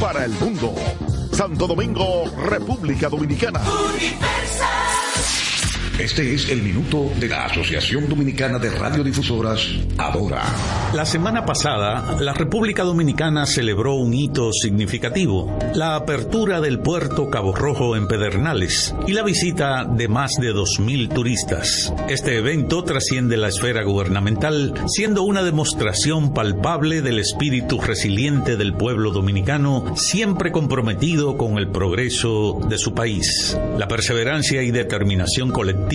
[0.00, 0.74] para el mundo.
[1.32, 3.60] Santo Domingo, República Dominicana.
[5.98, 9.66] Este es el minuto de la Asociación Dominicana de Radiodifusoras,
[9.96, 10.42] Adora.
[10.92, 17.54] La semana pasada, la República Dominicana celebró un hito significativo, la apertura del puerto Cabo
[17.54, 21.94] Rojo en Pedernales y la visita de más de 2.000 turistas.
[22.10, 29.12] Este evento trasciende la esfera gubernamental, siendo una demostración palpable del espíritu resiliente del pueblo
[29.12, 33.56] dominicano, siempre comprometido con el progreso de su país.
[33.78, 35.85] La perseverancia y determinación colectiva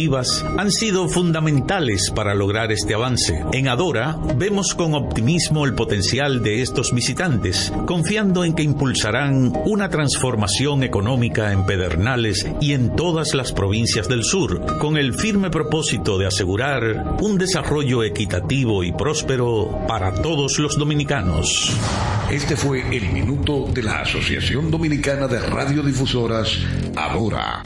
[0.57, 3.43] han sido fundamentales para lograr este avance.
[3.51, 9.89] En Adora vemos con optimismo el potencial de estos visitantes, confiando en que impulsarán una
[9.89, 16.17] transformación económica en Pedernales y en todas las provincias del sur, con el firme propósito
[16.17, 21.75] de asegurar un desarrollo equitativo y próspero para todos los dominicanos.
[22.31, 26.59] Este fue el minuto de la Asociación Dominicana de Radiodifusoras,
[26.95, 27.61] Adora.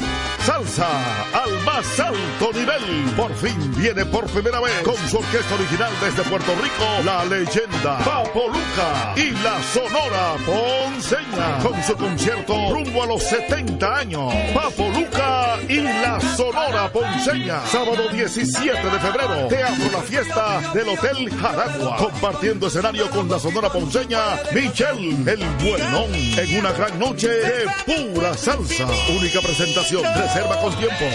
[0.45, 0.87] Salsa
[1.33, 3.11] al más alto nivel.
[3.17, 7.97] Por fin viene por primera vez con su orquesta original desde Puerto Rico, la leyenda
[8.05, 14.33] Papo Luca y la Sonora Ponceña con su concierto rumbo a los 70 años.
[14.53, 17.65] Papo Luca y la Sonora Ponceña.
[17.65, 21.97] Sábado 17 de febrero, Teatro La Fiesta del Hotel Jaragua.
[21.97, 24.21] Compartiendo escenario con la Sonora Ponceña,
[24.53, 26.13] Michelle el Buenón.
[26.13, 28.85] En una gran noche de pura salsa.
[29.09, 30.03] Única presentación.
[30.35, 31.05] Reserva con tiempo.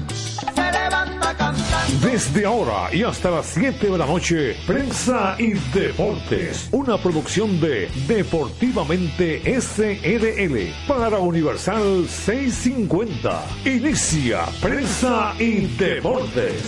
[2.02, 7.88] Desde ahora y hasta las 7 de la noche, Prensa y Deportes, una producción de
[8.08, 13.46] Deportivamente SRL para Universal 650.
[13.66, 16.64] Inicia Prensa y Deportes.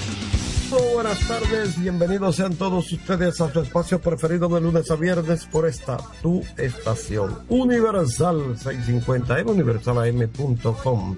[0.70, 5.68] Buenas tardes, bienvenidos sean todos ustedes a su espacio preferido de lunes a viernes por
[5.68, 11.18] esta tu estación Universal 650 en universalam.com.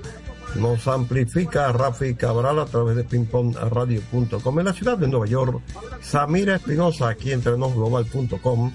[0.56, 5.62] Nos amplifica Rafi Cabral a través de pingpongradio.com en la ciudad de Nueva York.
[6.02, 8.72] Samira Espinosa aquí entre global.com.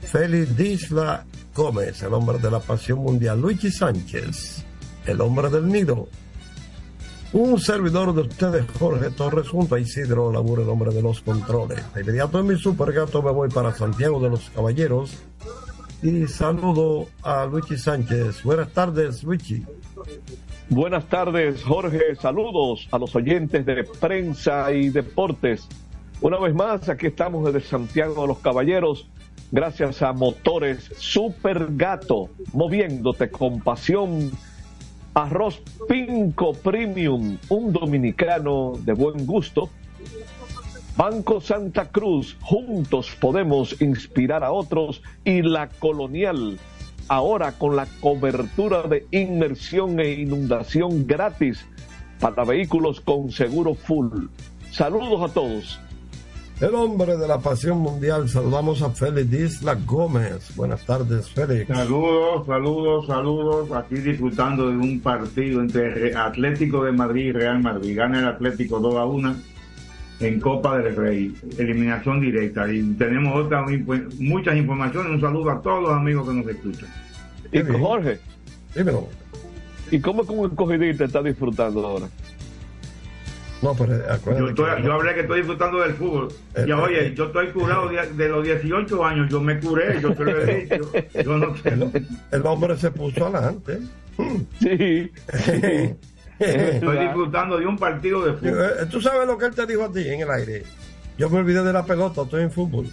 [0.01, 1.25] Félix Disla
[1.55, 3.39] Gómez, el hombre de la pasión mundial.
[3.39, 4.65] Luigi Sánchez,
[5.05, 6.07] el hombre del nido.
[7.31, 11.81] Un servidor de ustedes, Jorge Torres, junto a Isidro Labur, el hombre de los controles.
[11.93, 15.11] De inmediato en mi supergato me voy para Santiago de los Caballeros
[16.01, 18.43] y saludo a Luigi Sánchez.
[18.43, 19.63] Buenas tardes, Luigi.
[20.69, 22.15] Buenas tardes, Jorge.
[22.15, 25.67] Saludos a los oyentes de prensa y deportes.
[26.21, 29.07] Una vez más, aquí estamos desde Santiago de los Caballeros,
[29.51, 34.31] gracias a Motores Super Gato, moviéndote con pasión.
[35.19, 39.69] Arroz Pinco Premium, un dominicano de buen gusto.
[40.95, 45.01] Banco Santa Cruz, juntos podemos inspirar a otros.
[45.25, 46.57] Y la Colonial,
[47.09, 51.65] ahora con la cobertura de inmersión e inundación gratis
[52.21, 54.27] para vehículos con seguro full.
[54.71, 55.81] Saludos a todos.
[56.61, 60.53] El hombre de la pasión mundial, saludamos a Félix Isla Gómez.
[60.57, 61.69] Buenas tardes, Félix.
[61.69, 63.71] Saludos, saludos, saludos.
[63.71, 67.95] Aquí disfrutando de un partido entre Atlético de Madrid y Real Madrid.
[67.95, 69.35] Gana el Atlético 2 a 1
[70.19, 72.69] en Copa del Rey, eliminación directa.
[72.69, 73.65] Y tenemos otras
[74.19, 75.13] muchas informaciones.
[75.13, 76.89] Un saludo a todos los amigos que nos escuchan.
[77.53, 78.19] Y Jorge,
[78.75, 79.07] dímelo.
[79.91, 82.09] ¿Y cómo con el cogidita está disfrutando ahora?
[83.61, 83.93] No, pero
[84.55, 86.29] yo, yo, hablé que estoy disfrutando del fútbol.
[86.55, 89.99] y Eh, oye, eh, yo estoy curado de, de los 18 años, yo me curé,
[90.01, 90.91] yo te lo he dicho.
[91.25, 91.69] Yo no sé.
[91.69, 93.79] el, el hombre se puso adelante.
[94.61, 95.11] Sí.
[96.39, 98.61] Estoy disfrutando de un partido de fútbol.
[98.81, 100.63] Eh, Tú sabes lo que él te dijo a ti en el aire.
[101.17, 102.87] Yo me olvidé de la pelota, estoy en fútbol.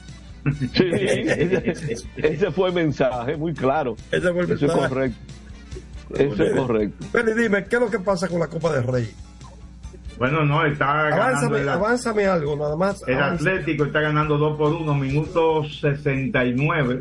[0.74, 3.96] Sí, ese, ese fue el mensaje, muy claro.
[4.10, 4.88] Ese fue el Eso es mensaje.
[4.88, 5.18] correcto.
[6.14, 7.06] Eso es correcto.
[7.12, 9.08] Feli, dime, ¿qué es lo que pasa con la Copa del Rey?
[10.18, 13.02] Bueno, no, está ganando Avánzame, el, avánzame algo, nada más.
[13.06, 13.20] el.
[13.20, 17.00] Atlético, está ganando 2 por 1, minuto 69.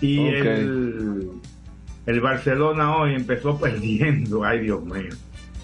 [0.00, 0.34] Y Ok.
[0.46, 1.30] el,
[2.06, 4.44] el Barcelona hoy empezó perdiendo.
[4.44, 5.10] Ay, Dios mío.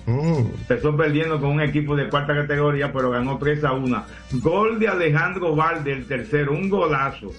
[0.06, 0.38] Mm.
[0.60, 4.04] Empezó perdiendo con un equipo de cuarta categoría, pero ganó 3 a 1.
[4.32, 7.30] Gol de Alejandro Valde, el tercero, un golazo.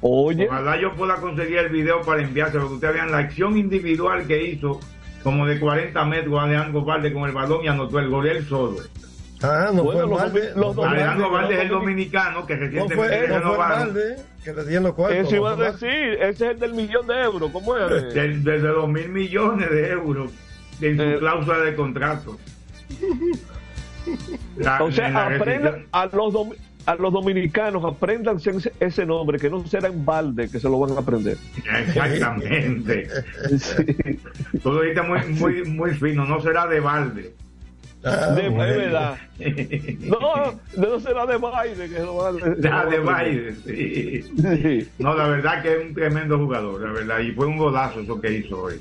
[0.00, 4.26] Oye, Ojalá yo pueda conseguir el video para enviárselo, que ustedes vean la acción individual
[4.26, 4.80] que hizo,
[5.22, 8.76] como de 40 metros Alejandro Valde con el balón y anotó el gol él solo.
[9.44, 10.52] Ah, no Bueno, fue los Valde.
[10.54, 13.94] los Alejandro Valde es el no, dominicano que recientemente no renovaron.
[14.44, 15.18] Que le dieron los cuartos.
[15.26, 18.14] Eso iba a decir, ese es el del millón de euros, ¿cómo es?
[18.14, 20.30] Del- Desde dos mil millones de euros
[20.80, 21.16] en su Eh.
[21.18, 22.38] cláusula de contrato.
[24.56, 28.38] La- O sea, en la aprendan rescisión- a los, domi- a los dominicanos, aprendan
[28.80, 31.36] ese, nombre, que no será en balde, que se lo van a aprender.
[31.86, 33.08] Exactamente.
[33.58, 34.18] Sí.
[34.62, 37.34] Tú lo dijiste muy, muy, muy fino, no será de balde.
[38.04, 39.16] Ah, De, verdad.
[40.00, 42.98] No, no será de baile, que lo van a- se lo Ya van a de
[42.98, 44.22] baile, sí.
[44.22, 44.88] Sí.
[44.98, 48.20] No, la verdad que es un tremendo jugador, la verdad, y fue un golazo eso
[48.20, 48.74] que hizo hoy.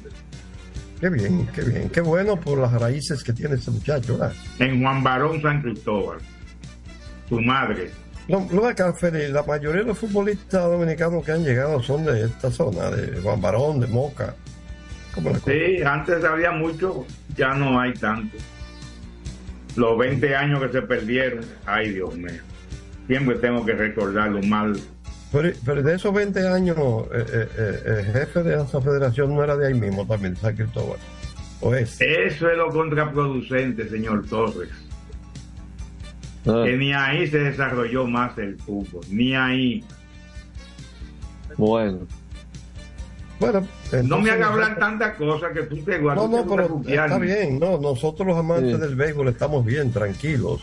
[0.99, 1.89] Qué bien, qué bien.
[1.89, 4.17] Qué bueno por las raíces que tiene ese muchacho.
[4.17, 4.33] ¿verdad?
[4.59, 6.17] En Juan Barón San Cristóbal,
[7.31, 7.89] su madre.
[8.27, 12.51] No, no Feli, la mayoría de los futbolistas dominicanos que han llegado son de esta
[12.51, 14.35] zona, de Juan Barón, de Moca.
[15.45, 17.05] Sí, antes había mucho,
[17.35, 18.37] ya no hay tanto.
[19.77, 22.41] Los 20 años que se perdieron, ay Dios mío.
[23.07, 24.77] Siempre tengo que recordarlo mal.
[25.31, 26.77] Pero, pero de esos 20 años,
[27.13, 30.39] eh, eh, eh, el jefe de esa federación no era de ahí mismo también, de
[30.41, 30.99] San Cristóbal.
[31.61, 31.99] ¿O es?
[32.01, 34.69] Eso es lo contraproducente, señor Torres.
[36.47, 39.83] Ah, Que ni ahí se desarrolló más el fútbol, ni ahí.
[41.57, 41.99] bueno.
[43.39, 43.67] Bueno,
[44.03, 46.29] No me haga hablar tantas cosas que tú te No, guardas.
[46.29, 47.57] no, pero está bien.
[47.59, 48.81] No, nosotros los amantes Sí.
[48.81, 50.61] del béisbol estamos bien, tranquilos.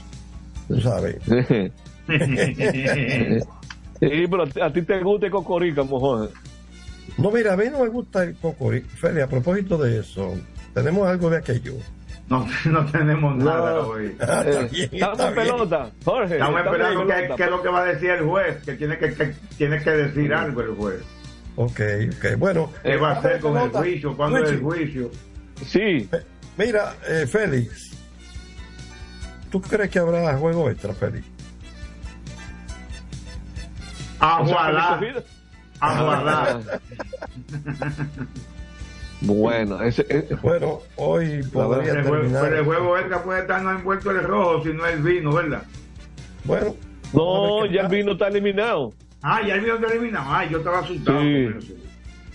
[0.68, 1.16] Tú sabes.
[1.26, 1.72] Sí,
[4.30, 6.30] pero a ti- te gusta el cocorica, mojón.
[7.16, 8.80] No, mira, a mí no me gusta el cocorí.
[8.82, 10.34] Feli, a propósito de eso,
[10.72, 11.72] tenemos algo de aquello.
[12.28, 14.16] No, no tenemos nada hoy.
[14.20, 16.34] Eh, Estamos en pelota, Jorge.
[16.34, 19.14] Estamos estamos esperando qué es lo que va a decir el juez, que tiene que,
[19.14, 21.00] que- tiene que decir algo el juez.
[21.56, 21.80] Ok,
[22.16, 22.36] ok.
[22.38, 24.16] Bueno, ¿Qué va a hacer con el juicio?
[24.16, 25.10] ¿Cuándo es el juicio?
[25.66, 26.08] Sí,
[26.56, 27.96] Mira, eh, Félix,
[29.50, 31.26] ¿tú crees que habrá juego extra, Félix?
[34.20, 35.24] o sea, Aguardar, recogido-
[35.80, 36.80] aguardar.
[39.20, 42.42] Bueno, ese, ese- Bueno, hoy podría juego, terminar.
[42.44, 45.62] pero el juego extra puede estar no envuelto el rojo, sino el vino, ¿verdad?
[46.44, 46.74] Bueno,
[47.12, 48.92] no, ya el vino está eliminado.
[49.22, 50.26] Ah, ya el vino está eliminado.
[50.28, 51.44] Ay, yo estaba asustado Sí.
[51.44, 51.72] con eso.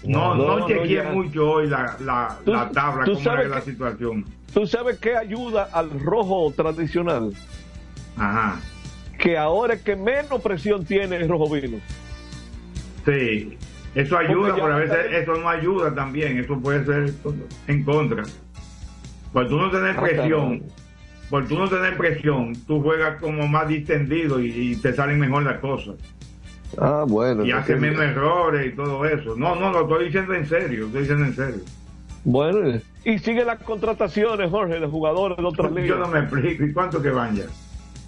[0.03, 1.03] No, No, no, no, chequeé ya.
[1.11, 4.25] mucho hoy la, la, Tú- la tabla, tú cómo sabes era la situación.
[4.53, 7.31] ¿Tú sabes qué ayuda al rojo tradicional?
[8.17, 8.59] Ajá.
[9.17, 11.77] Que ahora es que menos presión tiene el rojo vino.
[13.05, 13.57] Sí,
[13.95, 17.13] eso ayuda, pero a veces eso no ayuda también, eso puede ser
[17.67, 18.23] en contra.
[19.31, 20.63] Por tú no tener Ah, presión,
[21.29, 25.43] por tú no tener presión, tú juegas como más distendido y, y te salen mejor
[25.43, 25.95] las cosas.
[26.77, 27.45] Ah, bueno.
[27.45, 29.35] Y haces entonces- menos errores y todo eso.
[29.35, 31.61] No, no, lo estoy diciendo en serio, estoy diciendo en serio.
[32.25, 35.99] Bueno, y sigue las contrataciones, Jorge, de jugadores de otras Yo ligas.
[35.99, 37.43] no me explico, ¿y cuánto que van ya?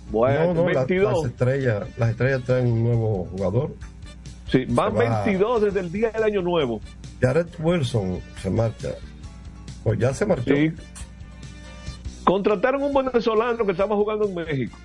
[0.10, 1.14] Bueno, no, no, la- 22.
[1.24, 3.72] las estrellas, las estrellas traen un nuevo jugador.
[4.56, 5.24] Sí, van va.
[5.24, 6.80] 22 desde el día del año nuevo.
[7.22, 8.90] Jared Wilson se marcha.
[9.84, 10.56] Pues ya se marchó.
[10.56, 10.72] Sí.
[12.24, 14.78] Contrataron un venezolano que estaba jugando en México.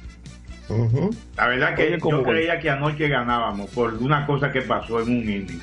[1.36, 5.00] La verdad que Oye, ¿cómo yo creía que anoche ganábamos por una cosa que pasó
[5.00, 5.60] en un inning.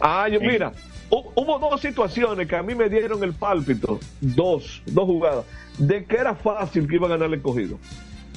[0.00, 0.72] Ah, yo, mira,
[1.10, 5.44] hu- hubo dos situaciones que a mí me dieron el pálpito, dos, dos jugadas,
[5.76, 7.78] de que era fácil que iba a ganar el escogido.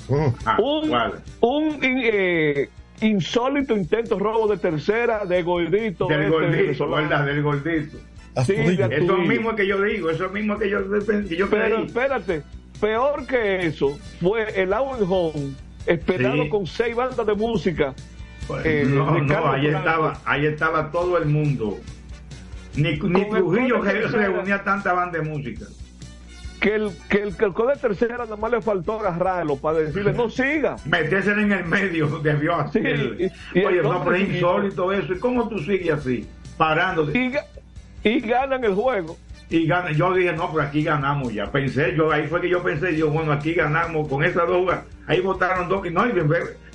[0.10, 0.28] Mm.
[0.46, 1.22] Ah, un ¿cuál?
[1.40, 2.70] un eh,
[3.04, 6.08] insólito intento robo de tercera de gordito.
[6.08, 6.90] Del este gordito.
[6.90, 7.26] ¿verdad?
[7.26, 7.98] Del gordito.
[8.46, 10.80] Sí, de- Eso mismo que yo digo, eso mismo que yo,
[11.28, 11.86] que yo Pero creí.
[11.86, 12.42] espérate,
[12.82, 15.52] peor que eso fue el Out Home,
[15.86, 16.50] esperado Sí.
[16.50, 17.94] con seis bandas de música.
[18.48, 21.78] Pues, eh, no, de no, ahí estaba, ahí estaba todo el mundo.
[22.76, 25.66] Ni, ni Trujillo reunía tanta banda de música.
[26.64, 30.14] Que el, que el, que el de tercera nada más le faltó agarrarlo para decirle,
[30.14, 30.78] no siga.
[30.86, 33.18] Meterse en el medio debió hacer.
[33.18, 35.12] Sí, y- y Oye, el no, pero es insólito eso.
[35.14, 36.26] ¿Y cómo tú sigues así?
[36.56, 37.20] Parándote.
[37.20, 39.18] Y, y ganan el juego.
[39.50, 41.52] Y gana, yo dije, no, pero aquí ganamos ya.
[41.52, 44.86] Pensé, yo ahí fue que yo pensé, yo, bueno, aquí ganamos con esas dos jugadas.
[45.06, 46.12] Ahí votaron dos, y no, y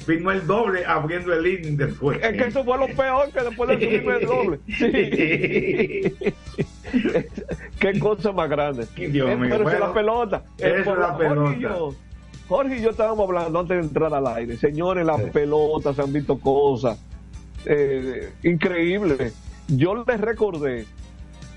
[0.06, 2.20] vino el doble abriendo el inning después.
[2.22, 4.58] Es que eso fue lo peor que después de subirme el doble.
[4.68, 6.34] Sí.
[7.80, 8.86] Qué cosa más grande.
[8.96, 10.42] Dios mío, pero es la pelota.
[10.58, 11.58] es la Jorge y pelota.
[11.60, 11.94] yo-
[12.48, 14.56] Jorge y yo estábamos hablando antes de entrar al aire.
[14.56, 15.30] Señores, las Sí.
[15.32, 16.98] pelotas se han visto cosas
[17.66, 19.34] eh, increíbles.
[19.68, 20.86] Yo les recordé,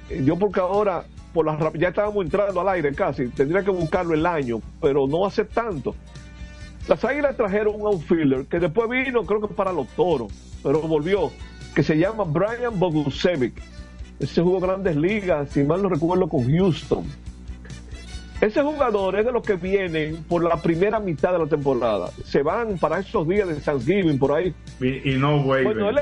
[0.09, 3.71] eh, yo porque ahora por la, rap- ya estábamos entrando al aire casi, tendría que
[3.71, 5.95] buscarlo el año, pero no hace tanto.
[6.89, 11.31] Las Águilas trajeron un outfielder que después vino, creo que para los toros, pero volvió,
[11.73, 13.53] que se llama Brian Bogusevic.
[14.21, 17.03] Ese jugó grandes ligas, si mal no recuerdo, con Houston.
[18.39, 22.11] Ese jugador es de los que vienen por la primera mitad de la temporada.
[22.23, 24.53] Se van para esos días de Thanksgiving por ahí.
[24.79, 25.73] Y, no vuelven.
[25.73, 25.99] Bueno, él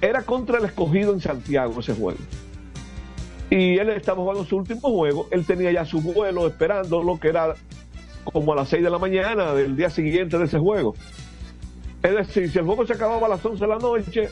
[0.00, 2.18] era contra el escogido en Santiago ese juego.
[3.50, 5.26] Y él estaba jugando su último juego.
[5.32, 7.54] Él tenía ya su vuelo esperando lo que era
[8.22, 10.94] como a las 6 de la mañana del día siguiente de ese juego.
[12.04, 14.28] Es decir, si el juego se acababa a las 11 de la noche,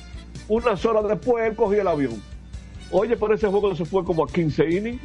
[0.47, 2.38] unas horas después él cogía el avión.
[2.90, 5.00] Oye, por ese juego se fue como a 15 innings.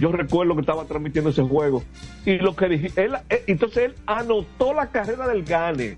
[0.00, 1.82] Yo recuerdo que estaba transmitiendo ese juego.
[2.24, 5.96] Y lo que dije, él, eh, entonces él anotó la carrera del Gane,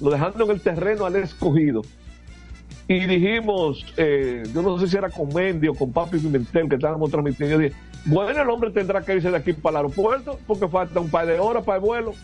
[0.00, 1.82] lo dejando en el terreno al escogido.
[2.88, 6.74] Y dijimos, eh, yo no sé si era con Mendy o con Papi Pimentel que
[6.74, 7.56] estábamos transmitiendo.
[7.56, 10.98] Yo dije, bueno, el hombre tendrá que irse de aquí para el aeropuerto porque falta
[10.98, 12.14] un par de horas para el vuelo.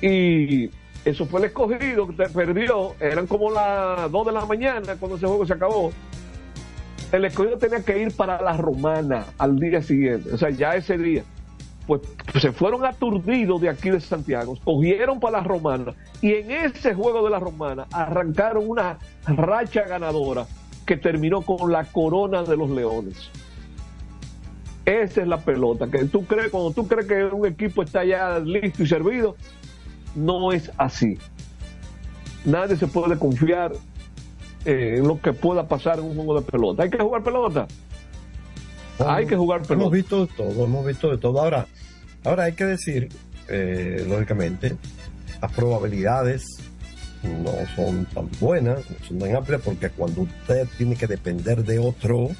[0.00, 0.70] Y
[1.04, 2.94] eso fue el escogido que perdió.
[2.98, 5.92] Eran como las 2 de la mañana cuando ese juego se acabó
[7.12, 10.98] el escogido tenía que ir para la romana al día siguiente, o sea, ya ese
[10.98, 11.24] día.
[11.86, 12.02] Pues,
[12.40, 17.22] se fueron aturdidos de aquí de Santiago, cogieron para la romana y en ese juego
[17.22, 20.46] de la romana arrancaron una racha ganadora
[20.84, 23.30] que terminó con la corona de los leones.
[24.84, 28.38] Esa es la pelota, que tú crees, cuando tú crees que un equipo está ya
[28.40, 29.36] listo y servido,
[30.16, 31.18] no es así.
[32.44, 33.72] Nadie se puede confiar
[34.66, 36.82] eh, lo que pueda pasar en un juego de pelota.
[36.82, 37.68] Hay que jugar pelota.
[38.98, 39.74] hay que jugar pelota.
[39.74, 41.40] Hemos visto de todo, hemos visto de todo.
[41.40, 41.66] Ahora,
[42.24, 43.08] ahora hay que decir,
[43.48, 44.76] eh, lógicamente,
[45.40, 46.44] las probabilidades
[47.22, 51.78] no son tan buenas, no son tan amplias, porque cuando usted tiene que depender de
[51.78, 52.30] otro,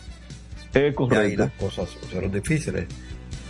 [0.75, 2.87] es ahí las cosas son difíciles.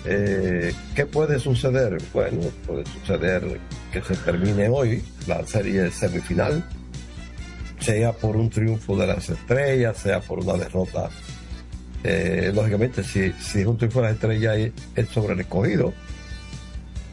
[0.04, 1.96] Eh, ¿Qué puede suceder?
[2.12, 3.58] Bueno, puede suceder
[3.90, 6.62] que se termine hoy la serie semifinal
[7.78, 11.08] sea por un triunfo de las estrellas, sea por una derrota.
[12.04, 15.92] Eh, lógicamente, si, si es un triunfo de las estrellas es sobre el escogido,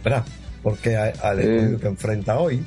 [0.04, 0.24] ¿verdad?
[0.62, 2.64] Porque al escogido que enfrenta hoy.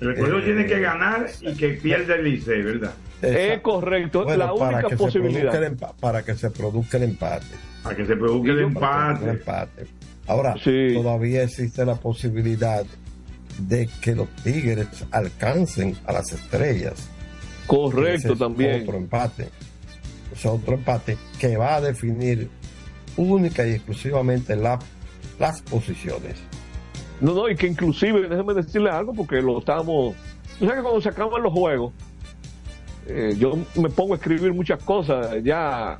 [0.00, 2.94] El escogido eh, tiene que ganar y que pierda el Licey, ¿verdad?
[3.22, 5.76] Es correcto, la única posibilidad.
[6.00, 7.46] para que se produzca el empate.
[7.82, 9.86] Para que se produzca el empate.
[10.26, 10.54] Ahora,
[10.94, 12.84] todavía existe la posibilidad
[13.58, 17.08] de que los Tigres alcancen a las estrellas.
[17.66, 18.82] Correcto también.
[18.82, 19.48] Otro empate.
[20.32, 22.50] Es otro empate que va a definir
[23.16, 26.36] única y exclusivamente las posiciones.
[27.20, 30.14] No, no, y que inclusive, déjeme decirle algo porque lo estamos...
[30.58, 31.92] Tú sabes que cuando se acaban los juegos,
[33.06, 35.98] eh, yo me pongo a escribir muchas cosas ya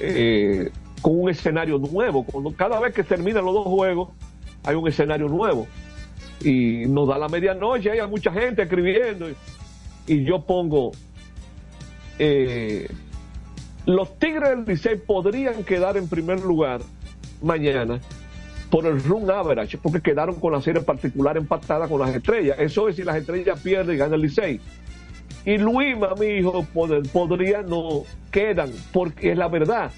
[0.00, 0.70] eh,
[1.02, 2.24] con un escenario nuevo.
[2.24, 4.10] Cuando, cada vez que terminan los dos juegos,
[4.64, 5.66] hay un escenario nuevo
[6.40, 9.26] y nos da la medianoche, hay mucha gente escribiendo
[10.06, 10.92] y, yo pongo
[12.18, 12.88] eh,
[13.86, 16.80] los Tigres del Licey podrían quedar en primer lugar
[17.42, 18.00] mañana
[18.70, 22.56] por el run average, porque quedaron con la serie particular empatada con las estrellas.
[22.58, 24.60] Eso es si las estrellas pierden y gana el Licey.
[25.44, 26.66] Y Luima, mi hijo,
[27.12, 29.92] podría no quedan, porque es la verdad.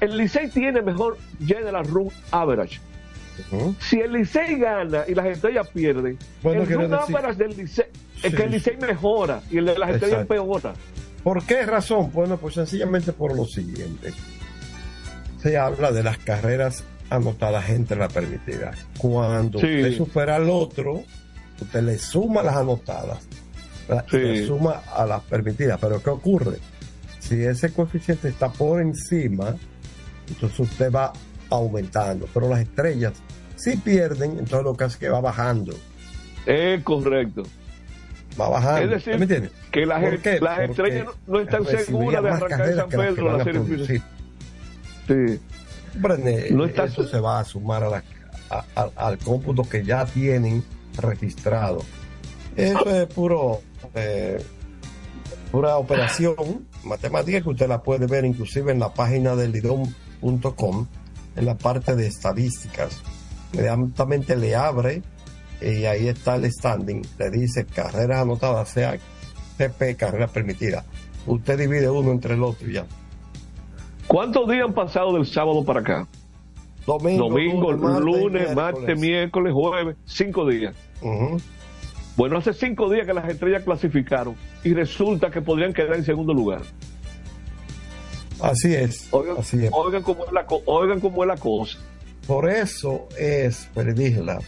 [0.00, 2.80] El Licey tiene mejor general run average
[3.80, 7.86] si el Licey gana y las estrellas pierden, bueno, el del Licey,
[8.22, 10.74] es que el Licey mejora y el de las estrellas empeora.
[11.22, 12.10] ¿Por qué razón?
[12.12, 14.12] Bueno, pues sencillamente por lo siguiente.
[15.38, 18.72] Se habla de las carreras anotadas entre la permitida.
[18.98, 21.02] Cuando usted supera al otro,
[21.60, 23.26] usted le suma las anotadas,
[24.10, 25.78] le suma a las permitidas.
[25.80, 26.58] Pero ¿qué ocurre?
[27.18, 29.54] Si ese coeficiente está por encima,
[30.28, 31.12] entonces usted va
[31.56, 33.14] aumentando, pero las estrellas
[33.62, 35.72] si pierden, entonces lo que hace que va bajando.
[36.46, 37.44] Es correcto.
[38.40, 38.96] Va bajando.
[38.96, 43.86] Es decir, que las, estrellas no, están seguras de arrancar de San Pedro la serie
[43.86, 44.02] Sí.
[45.06, 45.40] sí.
[46.50, 46.84] no está...
[46.84, 48.02] Eso se va a sumar a
[48.96, 50.64] al cómputo que ya tienen
[51.00, 51.82] registrado.
[52.56, 53.60] Eso es puro
[53.94, 54.42] eh,
[55.52, 60.86] pura operación matemática que usted la puede ver inclusive en la página del lidom.com
[61.36, 63.02] en la parte de estadísticas.
[63.52, 65.02] Inmediatamente le abre
[65.60, 67.02] y ahí está el standing.
[67.18, 68.98] Le dice carreras anotadas, sea
[69.56, 70.84] CP, carrera permitida.
[71.26, 72.86] Usted divide uno entre el otro y ya.
[74.06, 76.08] ¿Cuántos días han pasado del sábado para acá?
[76.86, 80.74] Domingo, lunes, martes, miércoles, jueves, cinco días.
[82.16, 84.34] Bueno, hace cinco días que las estrellas clasificaron
[84.64, 86.62] y resulta que podrían quedar en segundo lugar.
[88.42, 89.08] Así es.
[89.12, 89.70] Oigan, así es.
[89.72, 91.78] Oigan, cómo es la, oigan cómo es la cosa.
[92.26, 94.38] Por eso es, Perdígela,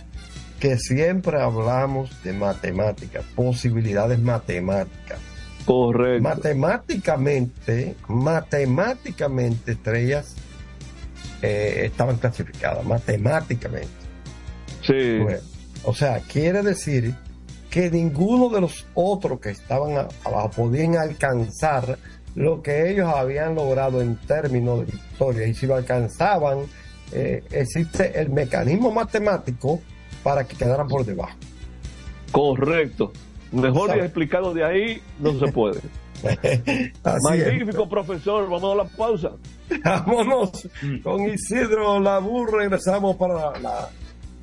[0.60, 5.18] que siempre hablamos de matemáticas, posibilidades matemáticas.
[5.64, 6.22] Correcto.
[6.22, 10.34] Matemáticamente, matemáticamente, estrellas
[11.42, 14.04] eh, estaban clasificadas matemáticamente.
[14.82, 15.18] Sí.
[15.84, 17.14] o sea, quiere decir
[17.70, 21.98] que ninguno de los otros que estaban abajo podían alcanzar
[22.34, 25.46] lo que ellos habían logrado en términos de victoria.
[25.46, 26.60] Y si lo alcanzaban,
[27.12, 29.80] eh, existe el mecanismo matemático
[30.22, 31.36] para que quedaran por debajo.
[32.32, 33.12] Correcto.
[33.52, 35.80] Mejor explicado de ahí no se puede.
[37.22, 39.32] Magnífico profesor, vamos a la pausa.
[39.84, 40.68] Vámonos
[41.02, 43.88] con Isidro Labur, regresamos para la,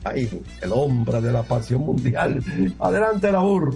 [0.04, 0.30] ahí,
[0.62, 2.42] el hombre de la pasión mundial.
[2.80, 3.76] Adelante Labur.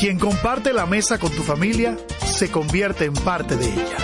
[0.00, 3.98] Quien comparte la mesa con tu familia se convierte en parte de ella.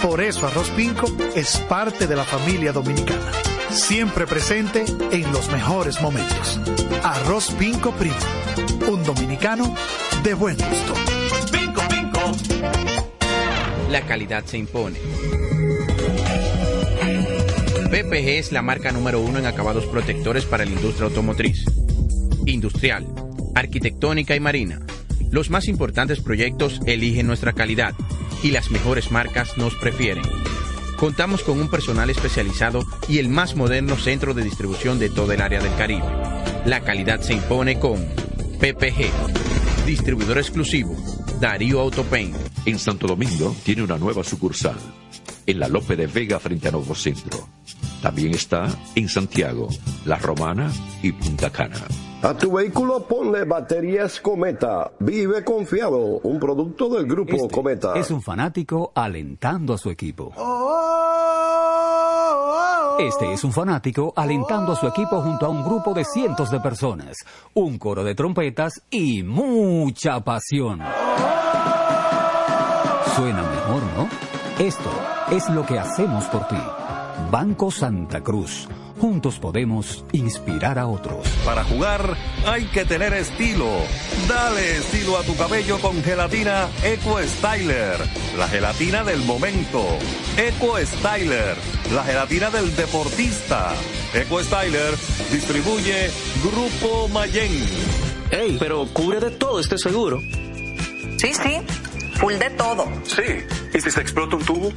[0.00, 1.06] Por eso Arroz Pinco
[1.36, 3.30] es parte de la familia dominicana.
[3.68, 6.58] Siempre presente en los mejores momentos.
[7.02, 8.16] Arroz Pinco Primo.
[8.90, 9.74] Un dominicano
[10.22, 10.94] de buen gusto.
[11.52, 12.32] Pinco, pinco.
[13.90, 14.98] La calidad se impone.
[17.90, 21.66] PPG es la marca número uno en acabados protectores para la industria automotriz,
[22.46, 23.06] industrial,
[23.54, 24.80] arquitectónica y marina
[25.32, 27.94] los más importantes proyectos eligen nuestra calidad
[28.42, 30.22] y las mejores marcas nos prefieren.
[30.96, 35.40] Contamos con un personal especializado y el más moderno centro de distribución de todo el
[35.40, 36.06] área del Caribe.
[36.66, 38.04] La calidad se impone con
[38.60, 40.94] PPG, distribuidor exclusivo,
[41.40, 42.32] Darío Autopain.
[42.66, 44.76] En Santo Domingo tiene una nueva sucursal,
[45.46, 47.48] en la Lope de Vega frente a Nuevo Centro.
[48.02, 49.68] También está en Santiago,
[50.04, 50.70] La Romana
[51.02, 51.80] y Punta Cana.
[52.22, 54.92] A tu vehículo ponle baterías Cometa.
[55.00, 56.20] Vive confiado.
[56.22, 57.94] Un producto del grupo Este Cometa.
[57.94, 60.32] Es un fanático alentando a su equipo.
[63.00, 66.60] Este es un fanático alentando a su equipo junto a un grupo de cientos de
[66.60, 67.16] personas,
[67.54, 70.80] un coro de trompetas y mucha pasión.
[73.16, 74.08] Suena mejor, ¿no?
[74.64, 74.90] Esto
[75.32, 76.56] es lo que hacemos por ti.
[77.32, 78.68] Banco Santa Cruz.
[79.00, 81.26] Juntos podemos inspirar a otros.
[81.44, 83.68] Para jugar hay que tener estilo.
[84.28, 87.98] Dale estilo a tu cabello con gelatina Eco Styler,
[88.36, 89.84] la gelatina del momento.
[90.36, 91.56] Eco Styler,
[91.92, 93.72] la gelatina del deportista.
[94.14, 94.94] Eco Styler
[95.30, 96.10] distribuye
[96.42, 97.52] Grupo Mayen.
[98.30, 100.20] Ey, pero cubre de todo este seguro.
[101.18, 101.60] Sí, sí,
[102.14, 102.86] full de todo.
[103.04, 103.22] Sí,
[103.74, 104.72] ¿y si se explota un tubo?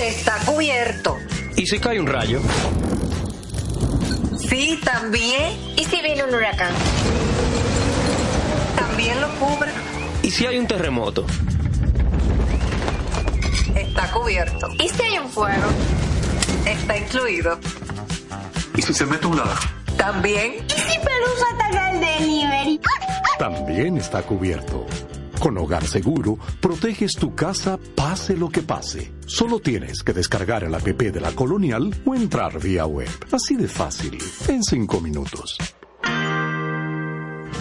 [0.00, 1.16] Está cubierto.
[1.56, 2.40] ¿Y si cae un rayo?
[4.48, 5.52] Sí, también.
[5.76, 6.72] ¿Y si viene un huracán?
[8.76, 9.70] También lo cubre.
[10.22, 11.26] ¿Y si hay un terremoto?
[13.74, 14.68] Está cubierto.
[14.78, 15.66] ¿Y si hay un fuego?
[16.64, 17.58] Está incluido.
[18.76, 19.54] ¿Y si se mete un lado?
[19.96, 20.64] También.
[20.68, 22.80] ¿Y si Pelusa ataca el delivery?
[23.38, 24.86] También está cubierto.
[25.38, 29.12] Con Hogar Seguro, proteges tu casa pase lo que pase.
[29.24, 33.08] Solo tienes que descargar el app de la Colonial o entrar vía web.
[33.30, 35.56] Así de fácil, en cinco minutos.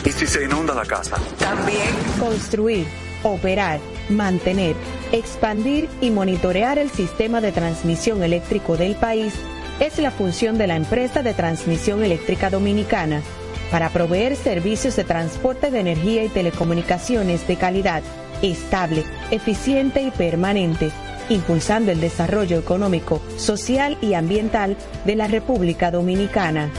[0.04, 1.18] ¿Y si se inunda la casa?
[1.38, 1.88] También.
[2.20, 2.88] Construir,
[3.24, 4.76] operar, mantener,
[5.12, 9.34] expandir y monitorear el sistema de transmisión eléctrico del país
[9.80, 13.22] es la función de la empresa de transmisión eléctrica dominicana
[13.72, 18.04] para proveer servicios de transporte de energía y telecomunicaciones de calidad,
[18.42, 20.92] estable, eficiente y permanente,
[21.30, 26.70] impulsando el desarrollo económico, social y ambiental de la República Dominicana.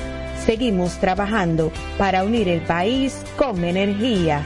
[0.44, 4.42] Seguimos trabajando para unir el país con energía.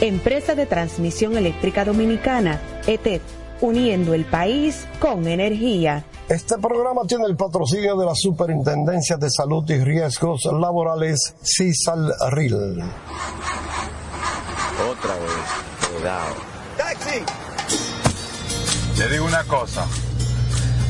[0.00, 3.22] Empresa de Transmisión Eléctrica Dominicana, ETED,
[3.60, 6.04] uniendo el país con energía.
[6.28, 12.82] Este programa tiene el patrocinio de la Superintendencia de Salud y Riesgos Laborales, CISALRIL.
[14.90, 16.34] Otra vez, cuidado.
[16.76, 17.22] ¡Taxi!
[18.98, 19.86] Le digo una cosa,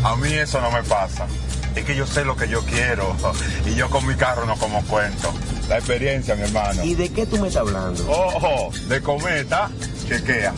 [0.05, 1.27] a mí eso no me pasa.
[1.75, 3.15] Es que yo sé lo que yo quiero
[3.67, 5.35] y yo con mi carro no como cuento.
[5.69, 6.83] La experiencia, mi hermano.
[6.83, 8.11] ¿Y de qué tú me estás hablando?
[8.11, 9.69] Ojo, de cometa,
[10.09, 10.55] chequea.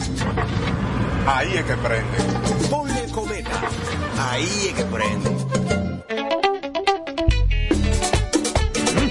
[1.31, 2.19] Ahí es que prende.
[2.71, 3.61] Ponle cometa.
[4.19, 5.31] Ahí es que prende.
[8.95, 9.11] Mm.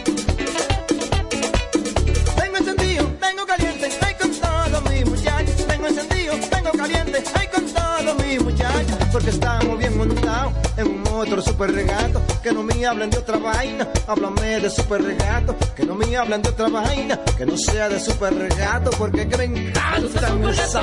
[2.41, 5.67] Tengo encendido, tengo caliente, hay con todos mis muchachos.
[5.67, 8.97] Tengo encendido, tengo caliente, hay con todos mis muchachos.
[9.11, 14.69] Porque estamos bien nuestro super regato, que no me hablen de otra vaina, háblame de
[14.69, 18.91] super regato, que no me hablen de otra vaina, que no sea de super regato,
[18.91, 20.81] porque que me encanta esa.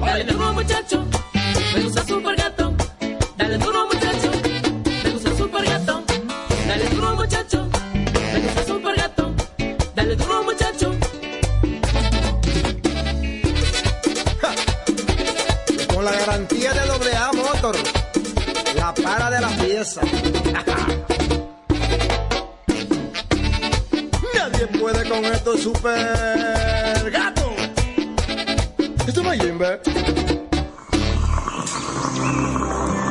[0.00, 1.04] Dale duro muchacho,
[1.74, 2.74] me gusta super gato.
[3.36, 4.30] Dale duro muchacho,
[5.04, 6.02] me gusta super gato.
[6.66, 7.68] Dale duro muchacho,
[8.32, 9.34] me gusta super gato.
[9.94, 10.94] Dale duro muchacho.
[15.94, 17.76] Con la garantía de doble A Motor,
[19.02, 20.00] para de la pieza.
[24.34, 27.50] Nadie puede con esto super gato.
[29.06, 29.80] Esto no es Jimbe.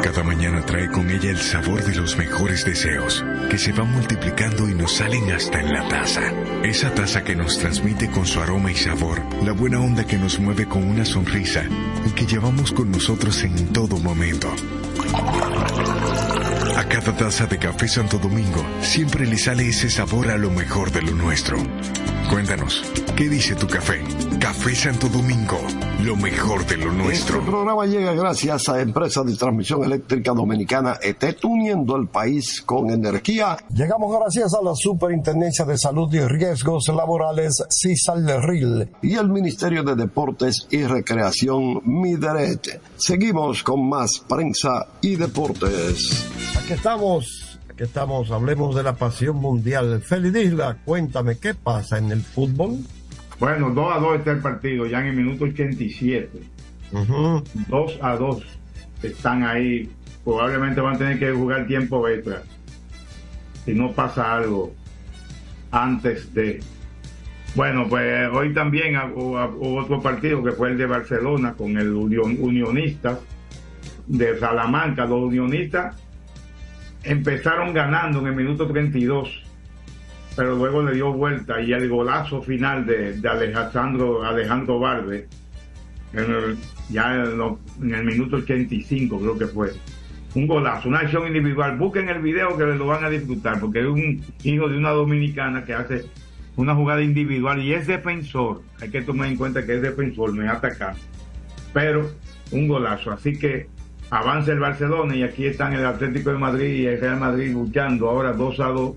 [0.03, 4.69] Cada mañana trae con ella el sabor de los mejores deseos, que se van multiplicando
[4.69, 6.21] y nos salen hasta en la taza.
[6.63, 10.39] Esa taza que nos transmite con su aroma y sabor, la buena onda que nos
[10.39, 11.63] mueve con una sonrisa
[12.05, 14.47] y que llevamos con nosotros en todo momento.
[17.07, 21.01] Cada taza de café Santo Domingo siempre le sale ese sabor a lo mejor de
[21.01, 21.57] lo nuestro.
[22.29, 22.83] Cuéntanos,
[23.15, 24.03] ¿qué dice tu café?
[24.41, 25.57] Café Santo Domingo,
[26.07, 27.39] lo mejor de lo nuestro.
[27.39, 32.89] Este programa llega gracias a Empresa de Transmisión Eléctrica Dominicana ET, uniendo el país con
[32.89, 33.57] energía.
[33.73, 39.95] Llegamos gracias a la Superintendencia de Salud y Riesgos Laborales, CISALRIL, y el Ministerio de
[39.95, 42.81] Deportes y Recreación, MIDERET.
[42.95, 46.25] Seguimos con más prensa y deportes.
[46.57, 50.01] Aquí estamos, aquí estamos, hablemos de la pasión mundial.
[50.01, 52.77] Feliz Isla, cuéntame, ¿qué pasa en el fútbol?
[53.39, 56.29] Bueno, 2 a 2 está el partido, ya en el minuto 87.
[57.67, 58.43] 2 a 2
[59.03, 59.89] están ahí.
[60.23, 62.41] Probablemente van a tener que jugar tiempo extra.
[63.65, 64.73] Si no pasa algo
[65.71, 66.59] antes de.
[67.55, 71.93] Bueno, pues hoy también hubo, hubo otro partido que fue el de Barcelona con el
[71.93, 73.19] Union, Unionistas
[74.07, 75.05] de Salamanca.
[75.05, 75.95] Los unionistas
[77.03, 79.46] empezaron ganando en el minuto 32
[80.37, 85.27] pero luego le dio vuelta y el golazo final de, Alejandro, Alejandro Barbe,
[86.13, 86.57] en el,
[86.89, 89.71] ya en, lo- en el minuto 85 creo que fue,
[90.35, 91.77] un golazo, una acción individual.
[91.77, 95.65] Busquen el video que lo van a disfrutar, porque es un hijo de una dominicana
[95.65, 96.05] que hace
[96.55, 98.61] una jugada individual y es defensor.
[98.79, 100.99] Hay que tomar en cuenta que es defensor, no es atacante.
[101.73, 102.11] Pero
[102.51, 103.11] un golazo.
[103.11, 103.67] Así que
[104.11, 108.09] avanza el Barcelona y aquí están el Atlético de Madrid y el Real Madrid luchando
[108.09, 108.95] ahora 2 a 2,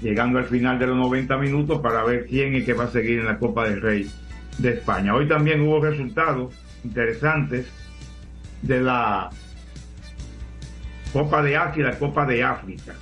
[0.00, 3.18] llegando al final de los 90 minutos para ver quién es que va a seguir
[3.20, 4.10] en la Copa del Rey
[4.58, 5.14] de España.
[5.14, 7.66] Hoy también hubo resultados interesantes
[8.62, 9.30] de la
[11.12, 12.94] Copa de Asia y la Copa de África.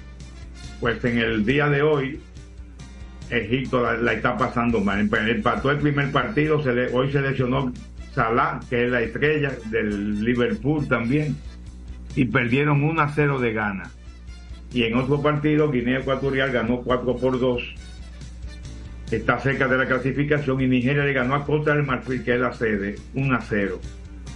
[0.80, 2.20] Pues en el día de hoy,
[3.30, 5.00] Egipto la, está pasando mal.
[5.28, 7.72] Empató el primer partido, se le- hoy se lesionó
[8.14, 11.36] Salah, que es la estrella del Liverpool también,
[12.16, 13.90] y perdieron 1 a 0 de gana.
[14.72, 17.62] Y en otro partido, Guinea Ecuatorial ganó 4 por 2.
[19.10, 22.40] Está cerca de la clasificación y Nigeria le ganó a Costa del Marfil, que es
[22.40, 23.80] la sede, 1 a 0.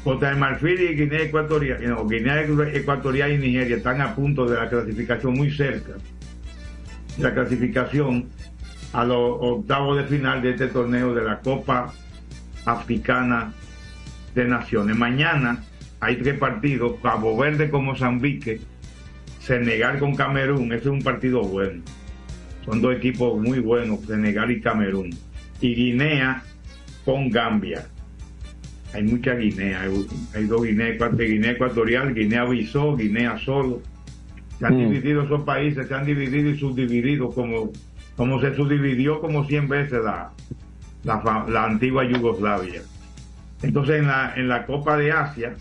[0.02, 4.56] Costa del Marfil y Guinea Ecuatorial, no, Guinea Ecuatorial y Nigeria están a punto de
[4.56, 5.92] la clasificación, muy cerca.
[7.18, 8.28] La clasificación
[8.92, 11.92] a los octavos de final de este torneo de la Copa
[12.64, 13.52] Africana
[14.34, 14.96] de Naciones.
[14.96, 15.62] Mañana
[16.00, 18.60] hay tres partidos, Cabo Verde con Mozambique,
[19.46, 21.82] Senegal con Camerún, ese es un partido bueno.
[22.64, 25.10] Son dos equipos muy buenos, Senegal y Camerún.
[25.60, 26.42] Y Guinea
[27.04, 27.86] con Gambia.
[28.94, 33.80] Hay mucha Guinea, hay, hay dos Guinea, Ecuat- Guinea Ecuatorial, Guinea Bissau, Guinea Solo.
[34.58, 34.90] Se han Mm.
[34.90, 37.72] dividido esos países, se han dividido y subdividido como,
[38.16, 40.30] como se subdividió como 100 veces la,
[41.04, 42.82] la, la antigua Yugoslavia.
[43.62, 45.54] Entonces en la, en la Copa de Asia,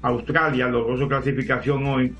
[0.00, 2.14] Australia logró su clasificación hoy.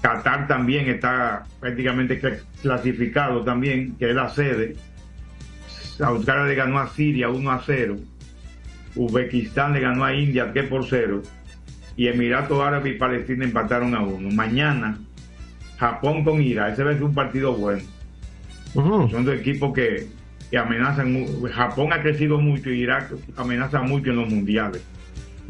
[0.00, 4.76] Qatar también está prácticamente cla- clasificado también, que es la sede.
[6.00, 7.96] Australia le ganó a Siria 1 a 0.
[8.96, 11.22] Uzbekistán le ganó a India 3 por 0.
[11.96, 14.30] Y Emiratos Árabes y Palestina empataron a 1.
[14.34, 14.98] Mañana,
[15.78, 16.72] Japón con Irak.
[16.72, 17.82] Ese va a ser un partido bueno.
[19.10, 20.06] Son dos equipos que,
[20.50, 21.26] que amenazan.
[21.52, 24.82] Japón ha crecido mucho y Irak amenaza mucho en los mundiales.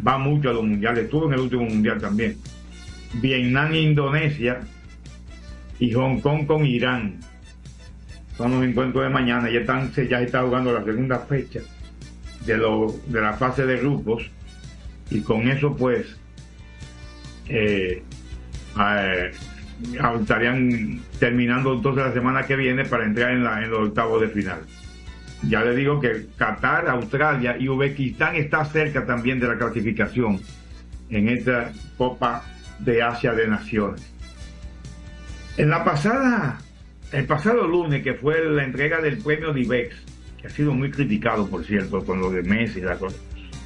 [0.07, 1.05] Va mucho a los mundiales.
[1.05, 2.37] Estuvo en el último mundial también.
[3.15, 4.61] Vietnam Indonesia
[5.79, 7.19] y Hong Kong con Irán.
[8.37, 9.51] Son los encuentros de mañana.
[9.51, 11.61] Ya están, ya está jugando la segunda fecha
[12.47, 14.31] de, lo, de la fase de grupos.
[15.11, 16.17] Y con eso, pues,
[17.49, 18.03] eh,
[18.81, 19.33] eh,
[20.21, 24.61] estarían terminando entonces la semana que viene para entrar en, la, los octavos de final.
[25.49, 30.41] Ya le digo que Qatar, Australia y Uzbekistán está cerca también de la clasificación
[31.09, 32.45] en esta Copa
[32.81, 34.13] de Asia de Naciones.
[35.57, 36.59] En la pasada,
[37.13, 39.95] el pasado lunes, que fue la entrega del premio Divex,
[40.41, 43.17] que ha sido muy criticado, por cierto, con lo de Messi y la cosa.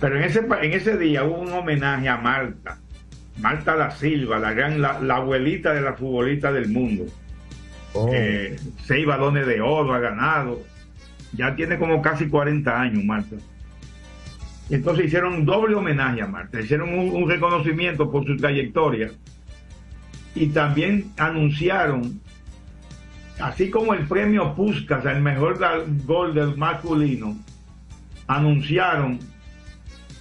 [0.00, 2.78] Pero en ese, en ese día hubo un homenaje a Marta,
[3.40, 7.06] Marta da Silva, la gran, la, la abuelita de la futbolista del mundo.
[8.12, 10.62] Eh, seis balones de oro ha ganado.
[11.32, 13.36] Ya tiene como casi 40 años, Marta.
[14.70, 16.60] Entonces hicieron un doble homenaje a Marta.
[16.60, 19.10] Hicieron un, un reconocimiento por su trayectoria.
[20.34, 22.20] Y también anunciaron,
[23.38, 25.58] así como el premio Puskas al mejor
[26.06, 27.36] gol del masculino,
[28.26, 29.20] anunciaron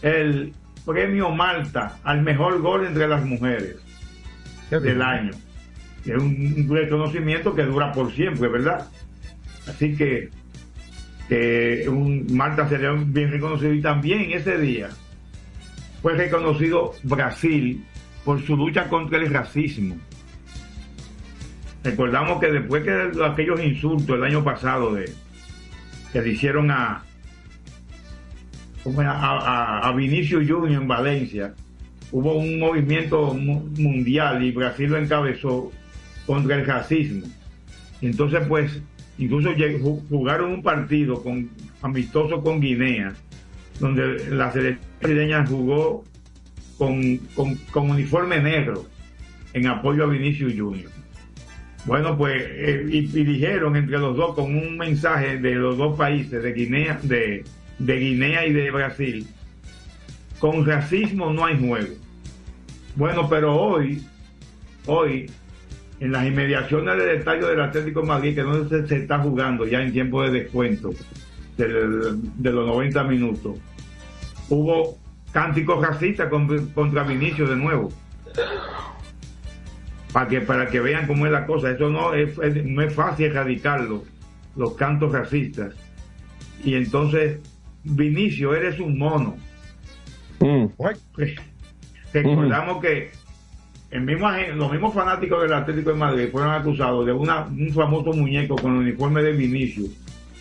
[0.01, 0.53] el
[0.86, 3.77] premio Malta al mejor gol entre las mujeres
[4.69, 5.32] del año.
[6.06, 8.88] Es un reconocimiento que dura por siempre, ¿verdad?
[9.67, 10.29] Así que,
[11.89, 13.74] un, Malta sería bien reconocido.
[13.74, 14.89] Y también ese día
[16.02, 17.84] fue reconocido Brasil
[18.26, 19.96] por su lucha contra el racismo.
[21.84, 25.12] Recordamos que después que aquellos insultos el año pasado de,
[26.13, 27.04] que le hicieron a,
[28.86, 31.54] a, a, Vinicio Junior en Valencia,
[32.12, 35.72] hubo un movimiento mu- mundial y Brasil lo encabezó
[36.26, 37.26] contra el racismo.
[38.02, 38.82] Entonces, pues,
[39.17, 39.49] incluso
[40.10, 41.49] jugaron un partido con,
[41.82, 43.13] amistoso con Guinea,
[43.80, 46.04] donde la selección brasileña jugó
[46.78, 48.86] con, con, uniforme negro
[49.54, 50.91] en apoyo a Vinicius Junior.
[51.86, 55.97] Bueno, pues, eh, y, y dijeron entre los dos con un mensaje de los dos
[55.97, 57.43] países, de Guinea, de,
[57.80, 59.28] de Guinea y de Brasil,
[60.39, 61.93] con racismo no hay juego.
[62.95, 64.04] Bueno, pero hoy,
[64.86, 65.30] hoy,
[66.04, 69.66] en las inmediaciones del estadio del Atlético de Madrid, que no se, se está jugando
[69.66, 70.89] ya en tiempo de descuento
[71.58, 73.56] de los 90 minutos,
[74.50, 74.98] hubo
[75.32, 77.89] cánticos racistas con- contra Vinicio de nuevo.
[80.12, 81.72] Para que, para que vean cómo es la cosa.
[81.72, 84.04] Eso no es, es- no es fácil erradicarlo,
[84.58, 85.74] los cantos racistas.
[86.66, 87.39] Y entonces,
[87.86, 89.38] Vinicio, eres un mono.
[92.13, 93.12] Recordamos que
[93.93, 98.79] los mismos fanáticos del Atlético de Madrid fueron acusados de un famoso muñeco con el
[98.79, 99.86] uniforme de Vinicio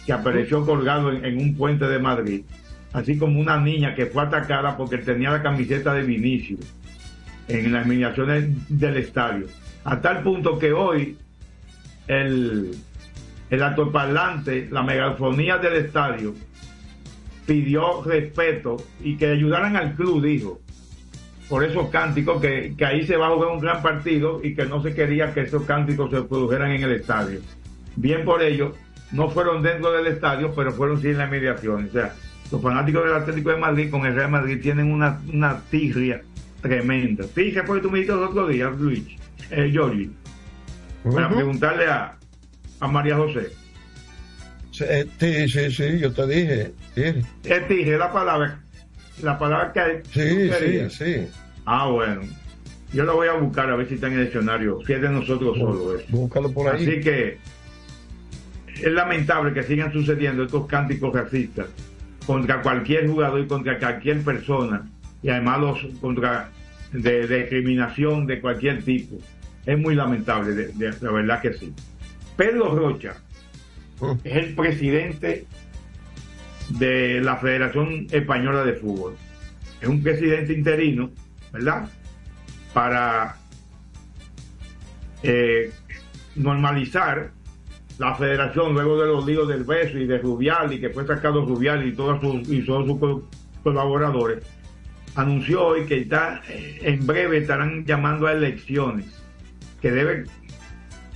[0.06, 2.42] que apareció colgado en, un puente de Madrid,
[2.92, 6.56] así como una niña que fue atacada porque tenía la camiseta de Vinicio
[7.48, 9.46] en las inmediaciones del estadio.
[9.84, 11.18] A tal punto que hoy
[12.06, 12.74] el,
[13.50, 16.34] el altoparlante, la megafonía del estadio,
[17.46, 20.61] pidió respeto y que ayudaran al club, dijo,
[21.48, 24.64] por esos cánticos, que, que ahí se va a jugar un gran partido y que
[24.66, 27.40] no se quería que esos cánticos se produjeran en el estadio.
[27.96, 28.74] Bien por ello,
[29.12, 31.86] no fueron dentro del estadio, pero fueron sí en la mediación.
[31.88, 32.14] O sea,
[32.50, 36.22] los fanáticos del Atlético de Madrid con el Real Madrid tienen una, una tirria
[36.60, 37.24] tremenda.
[37.34, 39.04] Tirria fue que tú me dijiste el otro día, Luis,
[39.50, 40.10] eh, Giorgi,
[41.04, 42.16] para preguntarle a,
[42.80, 43.50] a María José.
[44.70, 45.06] Sí, eh,
[45.48, 46.72] sí, sí, yo te dije.
[46.94, 47.02] Sí,
[47.44, 48.61] Es tirria la palabra,
[49.22, 50.50] la palabra que sí,
[50.90, 51.28] sí, sí.
[51.66, 52.22] Ah, bueno.
[52.92, 54.80] Yo lo voy a buscar a ver si está en el diccionario.
[54.86, 56.04] Si es de nosotros solo eso.
[56.10, 56.82] Búscalo por ahí.
[56.82, 57.38] Así que
[58.74, 61.66] es lamentable que sigan sucediendo estos cánticos racistas
[62.26, 64.88] contra cualquier jugador y contra cualquier persona
[65.22, 66.50] y además los contra
[66.92, 69.16] de, de discriminación de cualquier tipo.
[69.64, 71.72] Es muy lamentable, de, de- la verdad que sí.
[72.36, 73.14] Pedro Rocha
[74.24, 75.46] es el presidente
[76.70, 79.14] de la Federación Española de Fútbol.
[79.80, 81.10] Es un presidente interino,
[81.52, 81.88] ¿verdad?
[82.72, 83.36] Para
[85.22, 85.70] eh,
[86.36, 87.32] normalizar
[87.98, 91.44] la federación luego de los líos del beso y de Rubial y que fue sacado
[91.44, 93.22] Rubial y todos sus, y todos
[93.62, 94.44] colaboradores,
[95.14, 99.06] anunció hoy que está, eh, en breve estarán llamando a elecciones
[99.80, 100.24] que debe,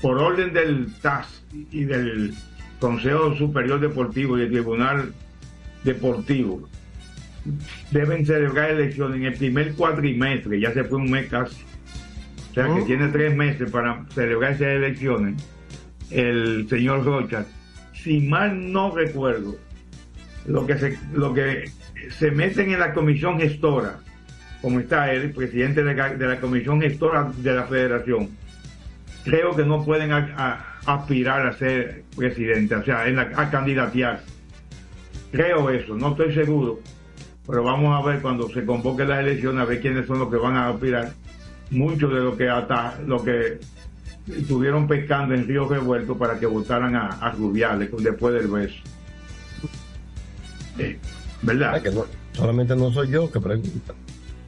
[0.03, 2.35] por orden del TAS y del
[2.79, 5.13] Consejo Superior Deportivo y el Tribunal
[5.85, 6.69] Deportivo,
[7.91, 11.57] deben celebrar elecciones en el primer cuatrimestre, ya se fue un mes casi.
[12.51, 15.35] O sea que tiene tres meses para celebrar esas elecciones
[16.11, 17.45] el señor Rocha.
[17.93, 19.57] Si mal no recuerdo,
[20.47, 21.71] lo que se, lo que
[22.19, 23.99] se meten en la comisión gestora,
[24.63, 28.31] como está él, presidente de la, de la comisión gestora de la federación,
[29.25, 30.33] creo que no pueden a-
[30.87, 34.25] a- aspirar a ser presidente, o sea, en la- a candidatearse.
[35.37, 36.81] Creo eso, no estoy seguro,
[37.47, 40.37] pero vamos a ver cuando se convoquen las elecciones, a ver quiénes son los que
[40.37, 41.13] van a aspirar.
[41.71, 43.59] Muchos de los que hasta lo que
[44.29, 48.77] estuvieron pescando en Río Revuelto para que votaran a, a Rubiales después del beso.
[50.79, 50.99] Eh,
[51.43, 51.83] ¿Verdad?
[51.83, 53.95] que no- solamente no soy yo que pregunta.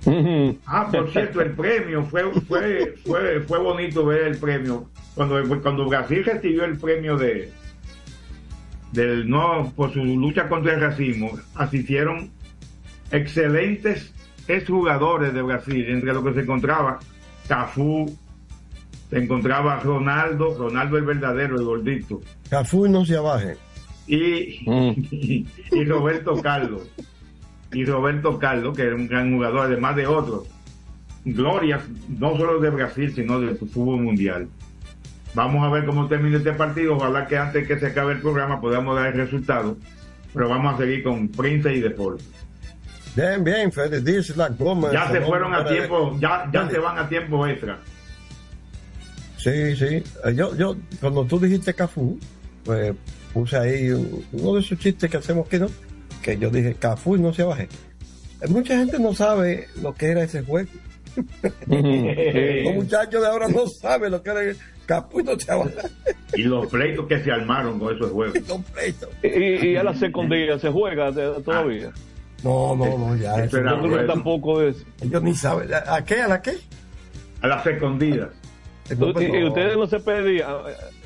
[0.67, 5.87] Ah, por cierto, el premio fue, fue, fue, fue bonito ver el premio cuando, cuando
[5.87, 7.53] Brasil recibió el premio de
[8.93, 12.31] del no por su lucha contra el racismo, asistieron
[13.11, 14.13] excelentes
[14.47, 16.99] exjugadores de Brasil, entre los que se encontraba
[17.47, 18.17] Cafú,
[19.11, 23.57] se encontraba Ronaldo, Ronaldo el verdadero, el gordito, Cafú no se abaje.
[24.07, 24.65] y,
[25.73, 26.83] y Roberto Carlos.
[27.73, 30.47] Y Roberto Carlos, que era un gran jugador, además de otros.
[31.27, 34.49] Glorias, no solo de Brasil, sino del fútbol mundial.
[35.35, 36.97] Vamos a ver cómo termina este partido.
[36.97, 39.77] Ojalá que antes que se acabe el programa podamos dar el resultado.
[40.33, 42.27] Pero vamos a seguir con Prince y Deportes.
[43.15, 44.93] Bien, bien, Fede Disla Gómez.
[44.93, 47.79] Ya se fueron a de- tiempo, ya, ya se van a tiempo extra.
[49.37, 49.85] Sí, sí.
[50.25, 52.19] Eh, Yo, yo, cuando tú dijiste Cafú,
[52.65, 52.93] pues
[53.33, 55.69] puse ahí un- uno de esos chistes que hacemos que no,
[56.23, 57.69] que yo dije Cafú y no se baje.
[58.41, 60.69] Eh, Mucha gente no sabe lo que era ese juego.
[61.67, 64.41] Los muchachos de ahora no saben lo que era
[64.89, 65.73] y no se baje.
[66.35, 68.39] Y los pleitos que se armaron con esos juegos.
[68.49, 69.09] Los pleitos.
[69.23, 71.91] Y, y a la secundía se juega todavía.
[72.43, 73.45] No, no, no, ya.
[73.45, 74.85] Eso era Yo creo que tampoco es.
[75.01, 75.71] Ellos ni saben.
[75.75, 76.23] ¿A qué?
[76.23, 76.57] ¿A la qué?
[77.41, 78.31] A las escondidas.
[78.97, 80.49] No, Y, y ustedes no se perdían.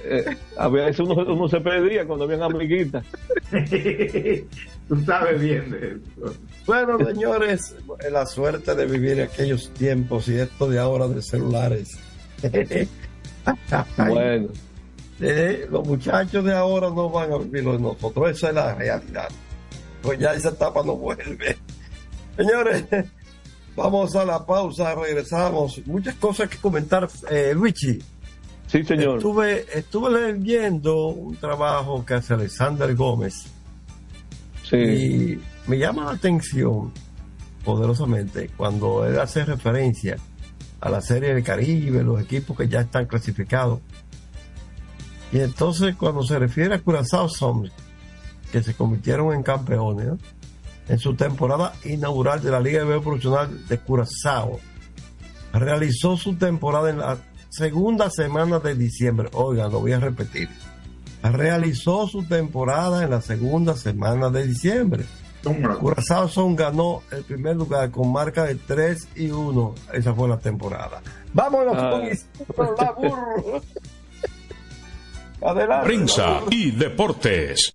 [0.04, 0.24] eh,
[0.56, 3.04] a veces uno, uno se perdía cuando habían amiguitas.
[4.88, 6.34] Tú sabes bien de eso.
[6.66, 7.74] Bueno, señores,
[8.10, 11.98] la suerte de vivir aquellos tiempos y esto de ahora de celulares.
[13.96, 14.48] Bueno.
[15.20, 18.74] Eh, los muchachos de ahora no van a vivir lo de nosotros, esa es la
[18.74, 19.28] realidad.
[20.02, 21.56] Pues ya esa etapa no vuelve.
[22.36, 22.84] Señores,
[23.76, 25.80] vamos a la pausa, regresamos.
[25.86, 28.00] Muchas cosas que comentar, eh, Luigi.
[28.66, 29.18] Sí, señor.
[29.18, 33.44] Estuve, estuve leyendo un trabajo que hace Alexander Gómez
[34.68, 34.76] Sí.
[34.76, 36.90] y me llama la atención
[37.64, 40.16] poderosamente cuando él hace referencia
[40.82, 43.78] a la Serie del Caribe, los equipos que ya están clasificados.
[45.30, 47.70] Y entonces cuando se refiere a Curazao Sound,
[48.50, 50.08] que se convirtieron en campeones
[50.88, 54.58] en su temporada inaugural de la Liga de Profesional de Curazao,
[55.52, 57.18] realizó su temporada en la
[57.48, 59.28] segunda semana de diciembre.
[59.34, 60.48] Oigan, lo voy a repetir.
[61.22, 65.04] Realizó su temporada en la segunda semana de diciembre.
[65.80, 69.74] Curazao Son ganó el primer lugar con marca de 3 y 1.
[69.92, 71.02] Esa fue la temporada.
[71.32, 71.90] Vámonos Ah.
[71.90, 72.76] con Isidro.
[75.44, 75.86] Adelante.
[75.86, 77.74] Prensa y deportes.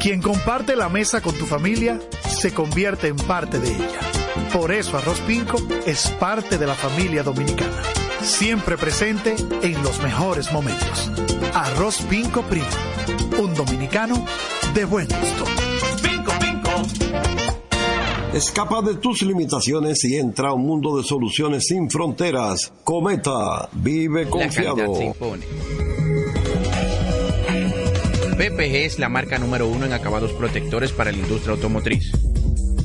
[0.00, 4.00] Quien comparte la mesa con tu familia se convierte en parte de ella.
[4.50, 7.82] Por eso Arroz Pinco es parte de la familia dominicana.
[8.22, 11.12] Siempre presente en los mejores momentos.
[11.52, 12.66] Arroz Pinco Primo.
[13.42, 14.24] Un dominicano
[14.72, 15.44] de buen gusto.
[16.02, 16.70] Pico, pico.
[18.32, 22.72] Escapa de tus limitaciones y entra a un mundo de soluciones sin fronteras.
[22.84, 24.94] Cometa, vive confiado.
[28.40, 32.10] PPG es la marca número uno en acabados protectores para la industria automotriz,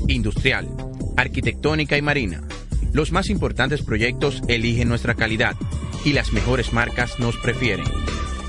[0.09, 0.67] industrial,
[1.15, 2.43] arquitectónica y marina.
[2.91, 5.55] Los más importantes proyectos eligen nuestra calidad
[6.03, 7.85] y las mejores marcas nos prefieren.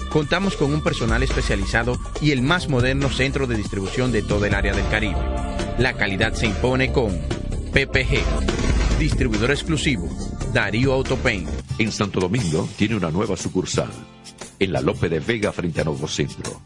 [0.08, 4.56] Contamos con un personal especializado y el más moderno centro de distribución de todo el
[4.56, 5.20] área del Caribe.
[5.78, 7.16] La calidad se impone con
[7.72, 10.08] PPG, distribuidor exclusivo,
[10.52, 11.48] Darío Autopaint.
[11.78, 13.90] En Santo Domingo tiene una nueva sucursal,
[14.58, 16.60] en la Lope de Vega frente a Nuevo Centro.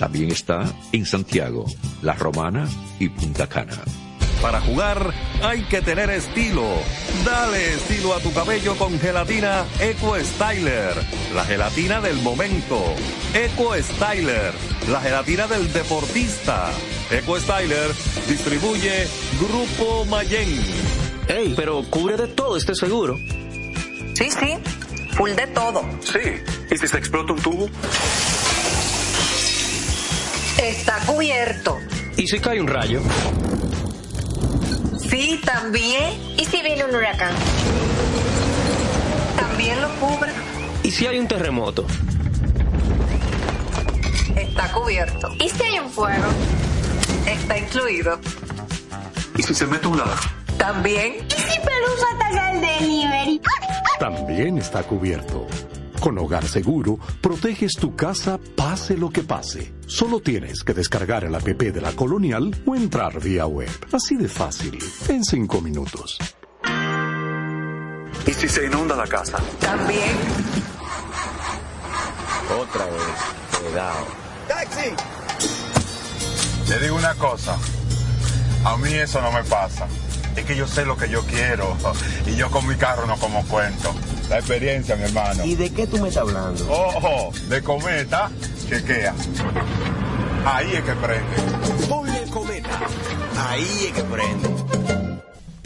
[0.00, 1.66] También está en Santiago,
[2.00, 2.66] La Romana
[2.98, 3.76] y Punta Cana.
[4.40, 6.64] Para jugar hay que tener estilo.
[7.22, 10.94] Dale estilo a tu cabello con gelatina Eco Styler,
[11.34, 12.82] la gelatina del momento.
[13.34, 14.54] Eco Styler,
[14.90, 16.70] la gelatina del deportista.
[17.10, 17.90] Eco Styler
[18.26, 19.06] distribuye
[19.38, 20.62] Grupo Mayen.
[21.28, 23.18] Ey, pero cubre de todo este seguro.
[24.14, 24.56] Sí, sí,
[25.12, 25.84] full de todo.
[26.00, 26.40] Sí.
[26.70, 27.68] ¿Y si se explota un tubo?
[30.62, 31.78] Está cubierto.
[32.16, 33.00] ¿Y si cae un rayo?
[35.08, 36.12] Sí, también.
[36.36, 37.32] ¿Y si viene un huracán?
[39.36, 40.30] También lo cubre.
[40.82, 41.86] ¿Y si hay un terremoto?
[44.36, 45.28] Está cubierto.
[45.38, 46.26] ¿Y si hay un fuego?
[47.26, 48.20] Está incluido.
[49.36, 50.18] ¿Y si se mete un ladrón?
[50.58, 51.26] También.
[51.26, 53.40] ¿Y si Pelusa ataca el delivery?
[53.98, 55.46] También está cubierto.
[56.00, 59.74] Con Hogar Seguro, proteges tu casa pase lo que pase.
[59.86, 63.68] Solo tienes que descargar el app de la Colonial o entrar vía web.
[63.92, 64.78] Así de fácil,
[65.08, 66.16] en cinco minutos.
[68.26, 69.38] ¿Y si se inunda la casa?
[69.60, 70.16] También.
[72.58, 73.60] Otra vez.
[73.62, 74.06] Cuidado.
[74.48, 74.90] ¡Taxi!
[76.68, 77.58] Le digo una cosa.
[78.64, 79.86] A mí eso no me pasa.
[80.36, 81.76] Es que yo sé lo que yo quiero.
[82.26, 83.94] Y yo con mi carro no como cuento.
[84.28, 85.44] La experiencia, mi hermano.
[85.44, 86.64] ¿Y de qué tú me estás hablando?
[86.70, 88.30] Ojo, de cometa,
[88.68, 89.14] chequea.
[90.44, 91.86] Ahí es que prende.
[91.88, 92.80] Ponle cometa.
[93.48, 94.48] Ahí es que prende.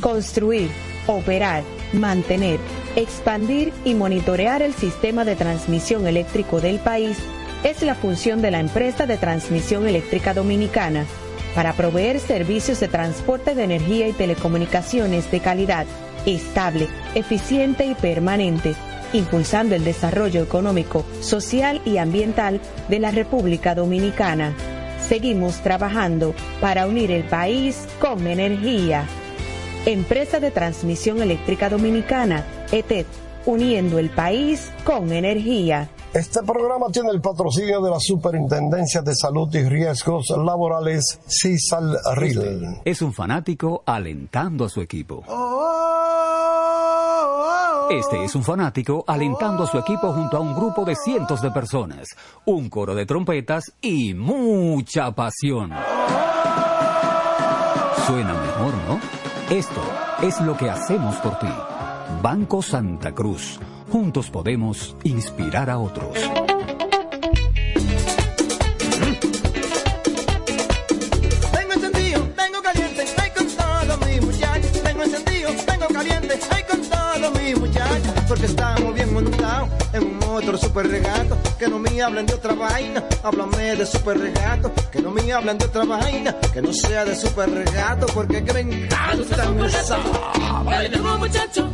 [0.01, 0.71] Construir,
[1.07, 1.63] operar,
[1.93, 2.59] mantener,
[2.97, 7.19] expandir y monitorear el sistema de transmisión eléctrico del país
[7.63, 11.07] es la función de la empresa de transmisión eléctrica dominicana
[11.55, 15.87] para proveer servicios de transporte de energía y telecomunicaciones de calidad,
[16.27, 18.75] estable, eficiente y permanente,
[19.13, 24.55] impulsando el desarrollo económico, social y ambiental de la República Dominicana.
[25.01, 29.05] Seguimos trabajando para unir el país con energía.
[29.87, 33.05] Empresa de Transmisión Eléctrica Dominicana, ETED,
[33.45, 35.91] uniendo el país con energía.
[36.15, 42.83] Este programa tiene el patrocinio de la Superintendencia de Salud y Riesgos Laborales, CISAL RIL.
[42.85, 45.25] Es un fanático alentando a su equipo.
[47.91, 51.51] Este es un fanático alentando a su equipo junto a un grupo de cientos de
[51.51, 52.07] personas,
[52.45, 55.73] un coro de trompetas y mucha pasión.
[58.07, 59.01] Suena mejor, ¿no?
[59.51, 59.83] Esto
[60.23, 61.49] es lo que hacemos por ti.
[62.23, 63.59] Banco Santa Cruz.
[63.95, 66.19] Juntos podemos inspirar a otros.
[71.53, 74.69] Tengo encendido, tengo caliente, ay con todo mi muchacho.
[74.83, 78.15] Tengo encendido, tengo caliente, ay con todo mi muchacho.
[78.27, 81.39] Porque estamos bien montados en un otro super regato.
[81.57, 84.73] Que no me hablen de otra vaina, háblame de super regato.
[84.91, 88.07] Que no me hablen de otra vaina, que no sea de super regato.
[88.07, 89.99] Porque que me encanta esa.
[91.17, 91.71] Muchacho,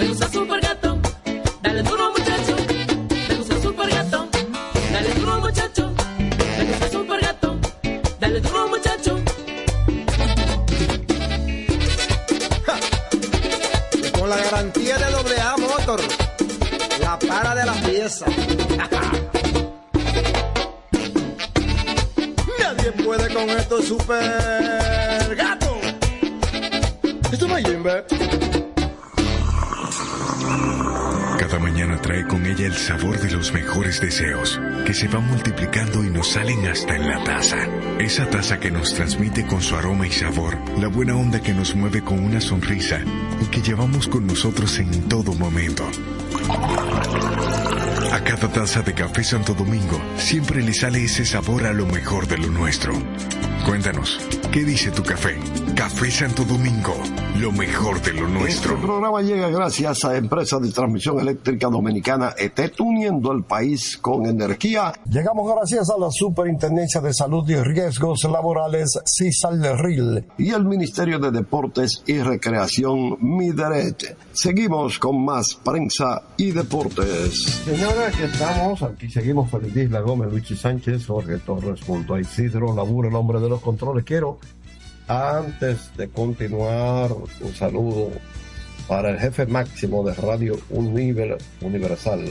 [0.00, 1.03] me gusta super gato.
[1.74, 2.54] Dale duro muchacho,
[3.28, 4.28] me gusta super gato.
[4.92, 5.92] Dale duro muchacho,
[6.56, 7.58] me gusta super gato.
[8.20, 9.20] Dale duro muchacho.
[14.16, 16.00] Con la garantía de doble A Motor,
[17.00, 18.26] la para de la pieza.
[22.60, 25.80] Nadie puede con esto super gato.
[27.32, 27.64] Esto no es.
[31.74, 36.08] Mañana trae con ella el sabor de los mejores deseos, que se van multiplicando y
[36.08, 37.66] nos salen hasta en la taza.
[37.98, 41.74] Esa taza que nos transmite con su aroma y sabor, la buena onda que nos
[41.74, 43.00] mueve con una sonrisa
[43.42, 45.84] y que llevamos con nosotros en todo momento.
[48.12, 52.28] A cada taza de café Santo Domingo siempre le sale ese sabor a lo mejor
[52.28, 52.92] de lo nuestro.
[53.66, 54.20] Cuéntanos,
[54.52, 55.40] ¿qué dice tu café?
[55.74, 57.02] Café Santo Domingo,
[57.40, 58.74] lo mejor de lo nuestro.
[58.74, 64.26] Este programa llega gracias a Empresa de Transmisión Eléctrica Dominicana ETET, uniendo el país con
[64.26, 64.92] energía.
[65.10, 71.18] Llegamos gracias a la Superintendencia de Salud y Riesgos Laborales, CISAL RIL, y el Ministerio
[71.18, 74.16] de Deportes y Recreación, MIDERET.
[74.32, 77.62] Seguimos con más prensa y deportes.
[77.64, 82.74] Señora, aquí estamos, aquí seguimos Feliz Isla Gómez, Luigi Sánchez, Jorge Torres junto a Isidro
[82.74, 84.04] Labur, el hombre de los controles.
[84.04, 84.38] Quiero
[85.08, 88.10] antes de continuar, un saludo
[88.88, 92.24] para el jefe máximo de Radio Univer- Universal,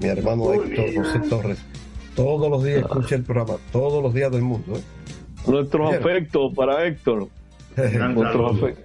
[0.00, 1.58] mi hermano Héctor José Torres.
[2.14, 4.76] Todos los días escucha el programa, todos los días del mundo.
[4.76, 4.82] ¿eh?
[5.46, 6.00] Nuestros Bien.
[6.02, 7.28] afectos para Héctor.
[7.76, 8.84] Nuestros afectos.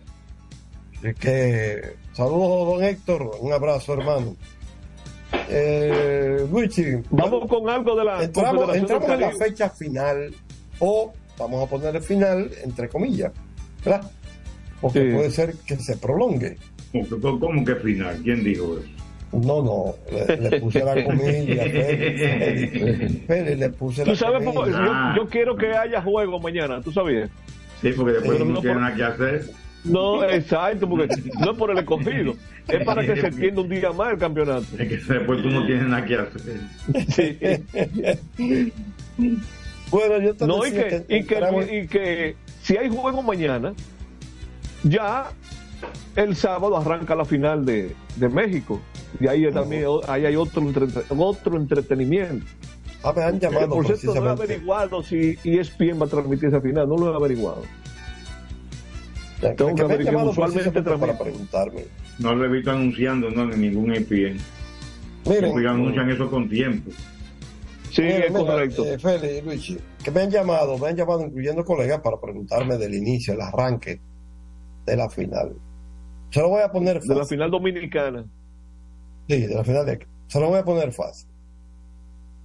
[0.99, 4.35] Así que, saludos, don Héctor, un abrazo, hermano.
[5.49, 10.33] Eh, Luigi, Vamos con algo de la entramos, entramos en la fecha final,
[10.79, 13.31] o vamos a poner el final, entre comillas,
[13.83, 14.09] ¿verdad?
[14.81, 15.15] Porque Sí.
[15.15, 16.57] puede ser que se prolongue.
[17.21, 18.19] ¿Cómo, cómo que final?
[18.23, 18.87] ¿Quién dijo eso?
[19.33, 24.41] No, no, le, le puse la comilla, Félix, Félix, Félix, le puse Tú la sabes,
[24.43, 25.13] por- comilla.
[25.15, 27.29] yo, yo quiero que haya juego mañana, ¿tú sabías?
[27.81, 29.49] Sí, porque después Pero no, no tienen por- nada que hacer.
[29.83, 31.07] No, exacto, porque
[31.39, 32.35] no es por el escogido,
[32.67, 34.65] es para que se entienda un día más el campeonato.
[34.77, 36.59] Es que después tú no tienes nada que hacer.
[39.91, 43.73] Bueno, yo te No, y que, y, que, y que si hay juego mañana,
[44.83, 45.31] ya
[46.15, 48.81] el sábado arranca la final de, de México.
[49.19, 50.63] Y ahí también ahí hay otro,
[51.17, 52.45] otro entretenimiento.
[53.03, 56.49] Ah, me han Que, llamado por cierto, no he averiguado si ESPN va a transmitir
[56.49, 57.61] esa final, no lo he averiguado.
[59.39, 61.23] Que Tengo que me han averiguar, llamado usualmente para transmite.
[61.23, 61.85] preguntarme.
[62.19, 64.37] No lo he visto anunciando no, en ningún EPN.
[65.25, 66.91] Miren, anuncian eso con tiempo.
[67.97, 68.85] Sí, Mira, es mira, correcto.
[68.85, 72.93] eh, Félix, Luigi, que me han llamado, me han llamado incluyendo colegas para preguntarme del
[72.93, 73.99] inicio, el arranque
[74.85, 75.55] de la final.
[76.29, 77.37] Se lo voy a poner de la fácil.
[77.37, 78.23] final dominicana.
[79.27, 81.27] Sí, de la final de Se lo voy a poner fácil.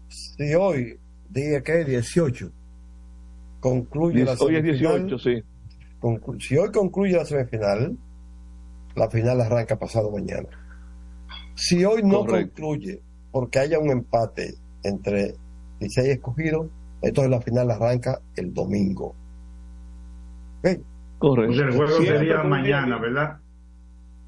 [0.09, 0.99] Si hoy,
[1.29, 2.51] día que 18,
[3.61, 5.43] concluye la Hoy es semifinal, 18, sí.
[6.01, 7.95] conclu- si hoy concluye la semifinal,
[8.95, 10.49] la final arranca pasado mañana.
[11.55, 12.63] Si hoy no Correcto.
[12.63, 15.37] concluye porque haya un empate entre
[15.83, 16.67] 16 escogidos,
[17.03, 19.15] entonces la final arranca el domingo.
[21.19, 21.53] Correcto.
[21.53, 23.39] Entonces el juego sería mañana, ¿verdad?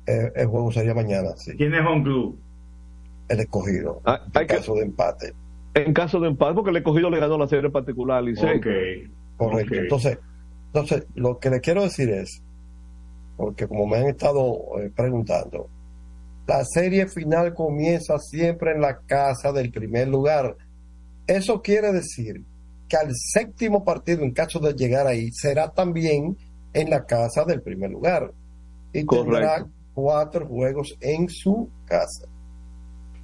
[0.06, 1.52] Eh, el juego sería mañana, sí.
[1.56, 2.38] ¿Quién es home club?
[3.28, 4.00] El escogido.
[4.04, 5.32] Ah, en que- caso de empate.
[5.74, 8.58] En caso de empate, porque el escogido le ganó la serie particular al Licey.
[8.58, 8.66] Ok.
[9.36, 9.74] Correcto.
[9.74, 10.18] Entonces,
[10.66, 12.42] entonces, lo que le quiero decir es,
[13.36, 15.68] porque como me han estado eh, preguntando,
[16.46, 20.54] la serie final comienza siempre en la casa del primer lugar.
[21.26, 22.42] Eso quiere decir
[22.88, 26.36] que al séptimo partido, en caso de llegar ahí, será también
[26.72, 28.32] en la casa del primer lugar.
[28.92, 29.70] Y tendrá Correcto.
[29.94, 32.28] cuatro juegos en su casa.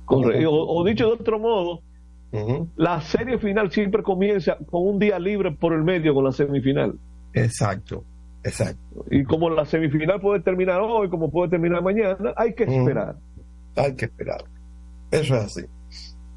[0.05, 0.51] Correcto.
[0.51, 1.83] O, o dicho de otro modo,
[2.77, 6.99] la serie final siempre comienza con un día libre por el medio con la semifinal.
[7.33, 8.05] Exacto,
[8.43, 9.05] exacto.
[9.11, 13.17] Y como la semifinal puede terminar hoy, como puede terminar mañana, hay que esperar.
[13.77, 14.45] Hay que esperar.
[15.11, 15.63] Eso es así.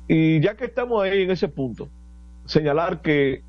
[0.08, 1.90] Y ya que estamos ahí en ese punto,
[2.46, 3.42] señalar que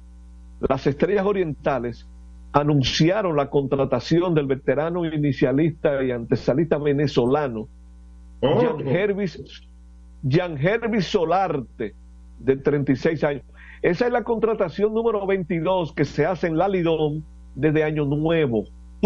[0.61, 2.07] las estrellas orientales
[2.53, 7.69] anunciaron la contratación del veterano inicialista y antesalista venezolano
[8.41, 8.79] Otro.
[8.79, 9.43] Jan Hervis,
[10.29, 11.95] Jan Hervis Solarte,
[12.39, 13.43] de 36 años.
[13.83, 17.25] Esa es la contratación número 22 que se hace en la Lidón
[17.55, 18.65] desde Año Nuevo.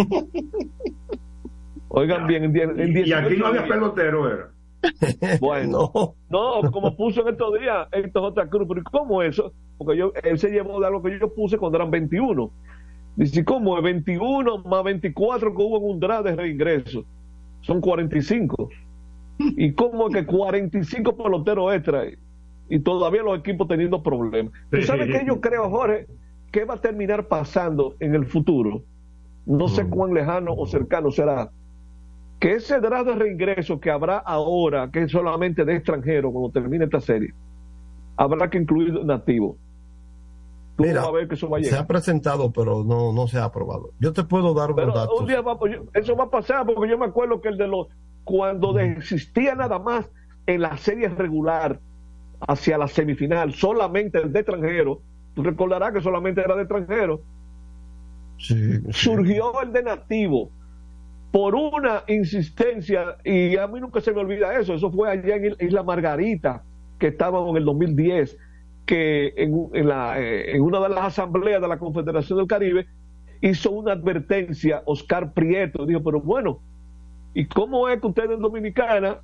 [1.89, 4.51] Oigan bien, en, en Y aquí 18 no había pelotero, era.
[5.41, 6.63] Bueno, No.
[6.63, 8.49] no, como puso en estos días Héctor J.
[8.49, 9.53] Cruz, pero ¿y ¿cómo eso?
[9.77, 12.51] Porque yo, él se llevó de algo que yo puse cuando eran 21.
[13.17, 17.05] Dice, ¿cómo es 21 más 24 que hubo en un draft de reingreso?
[17.63, 18.69] Son 45.
[19.39, 22.05] ¿Y cómo es que 45 peloteros extra
[22.69, 24.53] y todavía los equipos teniendo problemas?
[24.71, 26.07] ¿Tú sabes qué yo creo, Jorge?
[26.53, 28.83] ¿Qué va a terminar pasando en el futuro?
[29.47, 31.51] No sé cuán lejano o cercano será.
[32.39, 36.85] Que ce draft de reingreso que habrá ahora, que es solamente de extranjeros cuando termine
[36.85, 37.35] esta serie,
[38.17, 39.57] habrá que incluir nativos.
[40.77, 43.45] Mira, a ver que eso va a se ha presentado, pero no, no se ha
[43.45, 43.91] aprobado.
[43.99, 45.21] Yo te puedo dar unos Pero datos.
[45.21, 47.67] un día va, yo- eso va a pasar porque yo me acuerdo que el de
[47.67, 47.89] los
[48.23, 50.09] cuando existía nada más
[50.47, 51.81] en la serie regular
[52.47, 55.01] hacia la semifinal solamente el de extranjero
[55.35, 57.23] tú recordarás que solamente era de extranjero
[58.37, 58.83] Sí, sí.
[58.91, 60.51] surgió el de nativo
[61.31, 65.55] por una insistencia y a mí nunca se me olvida eso eso fue allá en
[65.61, 66.65] Isla Margarita
[66.99, 68.37] que estábamos en el 2010
[68.87, 72.87] que en, eh, en una de las asambleas de la Confederación del Caribe
[73.43, 76.61] hizo una advertencia Oscar Prieto dijo pero bueno
[77.35, 79.21] ¿y cómo es que ustedes en Dominicana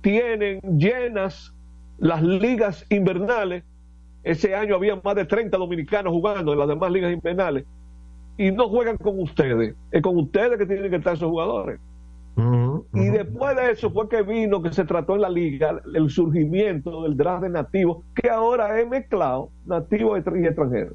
[0.00, 1.54] tienen llenas
[1.98, 3.64] las ligas invernales
[4.22, 7.66] ese año había más de 30 dominicanos jugando en las demás ligas invernales
[8.38, 11.78] y no juegan con ustedes, es con ustedes que tienen que estar esos jugadores.
[12.94, 17.02] Y después de eso fue que vino, que se trató en la liga, el surgimiento
[17.02, 20.94] del draft de nativos, que ahora es mezclado, nativo y extranjero.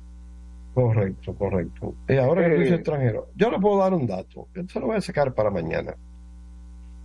[0.73, 1.93] Correcto, correcto.
[2.07, 2.59] Y ahora que Eh.
[2.59, 4.47] dices extranjero, yo le puedo dar un dato.
[4.55, 5.93] Yo se lo voy a sacar para mañana.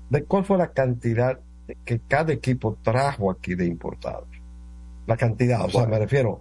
[0.08, 1.40] De cuál fue la cantidad
[1.84, 4.28] que cada equipo trajo aquí de importados.
[5.06, 6.40] La cantidad, o sea, me refiero.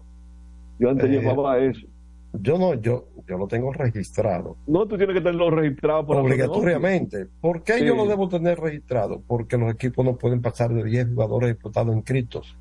[0.80, 1.88] Yo antes Eh, llevaba eso.
[2.34, 4.55] Yo no, yo, yo lo tengo registrado.
[4.67, 7.25] No, tú tienes que tenerlo registrado por obligatoriamente.
[7.41, 7.86] ¿Por qué Sí.
[7.86, 9.21] yo lo debo tener registrado?
[9.28, 12.55] Porque los equipos no pueden pasar de 10 jugadores importados inscritos.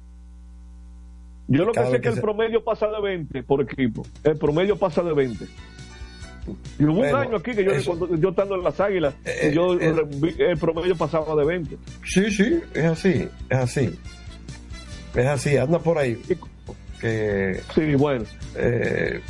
[1.48, 4.02] Yo lo que sé es que que el se- promedio pasa de 20 por equipo.
[4.24, 5.44] El promedio pasa de 20.
[6.78, 9.14] Y hubo Bueno, un año aquí que yo, eso- cuando yo estando en las águilas,
[9.24, 9.94] Eh, yo eh,
[10.38, 11.76] el promedio pasaba de 20.
[12.04, 13.98] Sí, sí, es así, es así.
[15.14, 16.20] Es así, anda por ahí.
[17.00, 18.24] Que, Sí, bueno.
[18.56, 19.20] eh,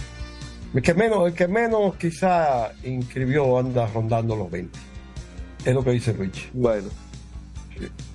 [0.74, 4.78] el que menos, el que menos quizá inscribió anda rondando los 20.
[5.64, 6.48] Es lo que dice Luigi.
[6.52, 6.88] Bueno.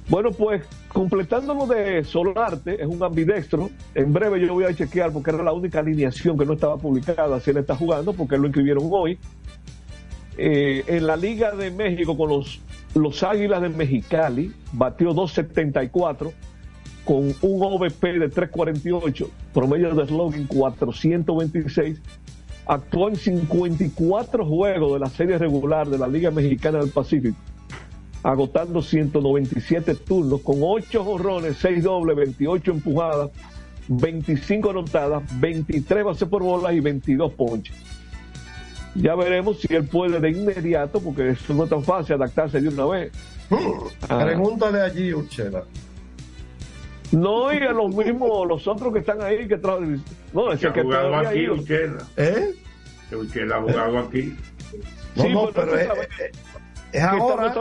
[0.08, 3.70] Bueno, pues completando lo de Solarte, es un ambidextro.
[3.95, 7.39] En breve yo voy a chequear porque era la única alineación que no estaba publicada
[7.39, 9.18] si él está jugando, porque lo inscribieron hoy.
[10.38, 12.60] Eh, en la Liga de México con los,
[12.95, 16.32] los Águilas de Mexicali, batió 2.74
[17.06, 22.02] con un OVP de 3.48, promedio de slogan 426.
[22.72, 27.38] Actuó en 54 juegos de la serie regular de la Liga Mexicana del Pacífico
[28.24, 33.32] agotando 197 turnos con 8 jorrones, 6 dobles, 28 empujadas,
[33.88, 37.76] 25 anotadas, 23 bases por bola y 22 ponches.
[38.95, 42.69] Ya veremos si él puede de inmediato, porque eso no es tan fácil adaptarse de
[42.69, 43.11] una vez.
[44.07, 44.24] Ah.
[44.24, 45.63] Pregúntale allí, Urchela.
[47.12, 50.01] No, y a los mismos, los otros que están ahí, que traen.
[50.34, 51.49] No, ha que jugado todavía aquí, ahí.
[51.49, 51.97] Urquela.
[52.18, 52.53] ¿Eh?
[53.12, 54.36] Ha jugado aquí.
[55.16, 56.32] No, Sí, no, pero es, sabes es- es
[56.91, 57.53] que está- no ahora.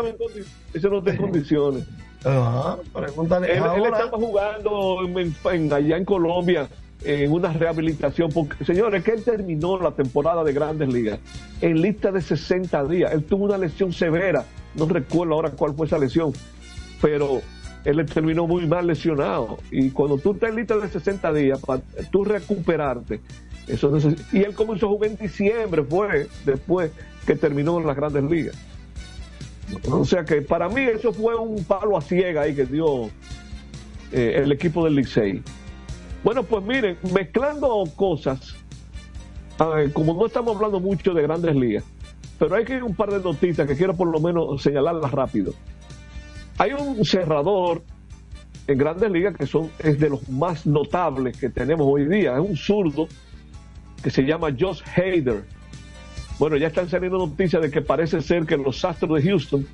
[0.73, 1.85] Ese no está en condiciones.
[2.25, 3.53] Ajá, pregúntale.
[3.57, 6.69] Él, él estaba jugando en- en- allá en Colombia
[7.03, 8.31] en una rehabilitación.
[8.31, 11.19] Porque, señores, que él terminó la temporada de Grandes Ligas
[11.61, 13.11] en lista de 60 días.
[13.13, 14.45] Él tuvo una lesión severa.
[14.77, 16.33] No recuerdo ahora cuál fue esa lesión,
[17.03, 17.41] pero
[17.85, 19.59] él terminó muy mal lesionado.
[19.71, 23.21] Y cuando tú estás en lista de 60 días, para tú recuperarte,
[23.67, 23.97] eso
[24.33, 26.91] y él comenzó a jugar en diciembre, fue después
[27.27, 28.59] que terminó en las Grandes Ligas.
[29.91, 33.07] O sea que para mí eso fue un palo a ciega ahí que dio
[34.13, 35.43] eh, el equipo del Licey.
[36.25, 38.57] Bueno, pues miren, mezclando cosas,
[39.93, 41.85] como no estamos hablando mucho de grandes ligas,
[42.39, 45.55] pero hay que un par de noticias que quiero por lo menos señalarlas rápido.
[46.61, 47.83] Hay un cerrador
[48.67, 52.35] en grandes ligas que son, es de los más notables que tenemos hoy día.
[52.35, 53.09] Es un zurdo
[54.03, 55.43] que se llama Josh Hader.
[56.39, 59.67] Bueno, ya están saliendo noticias de que parece ser que los Astros de Houston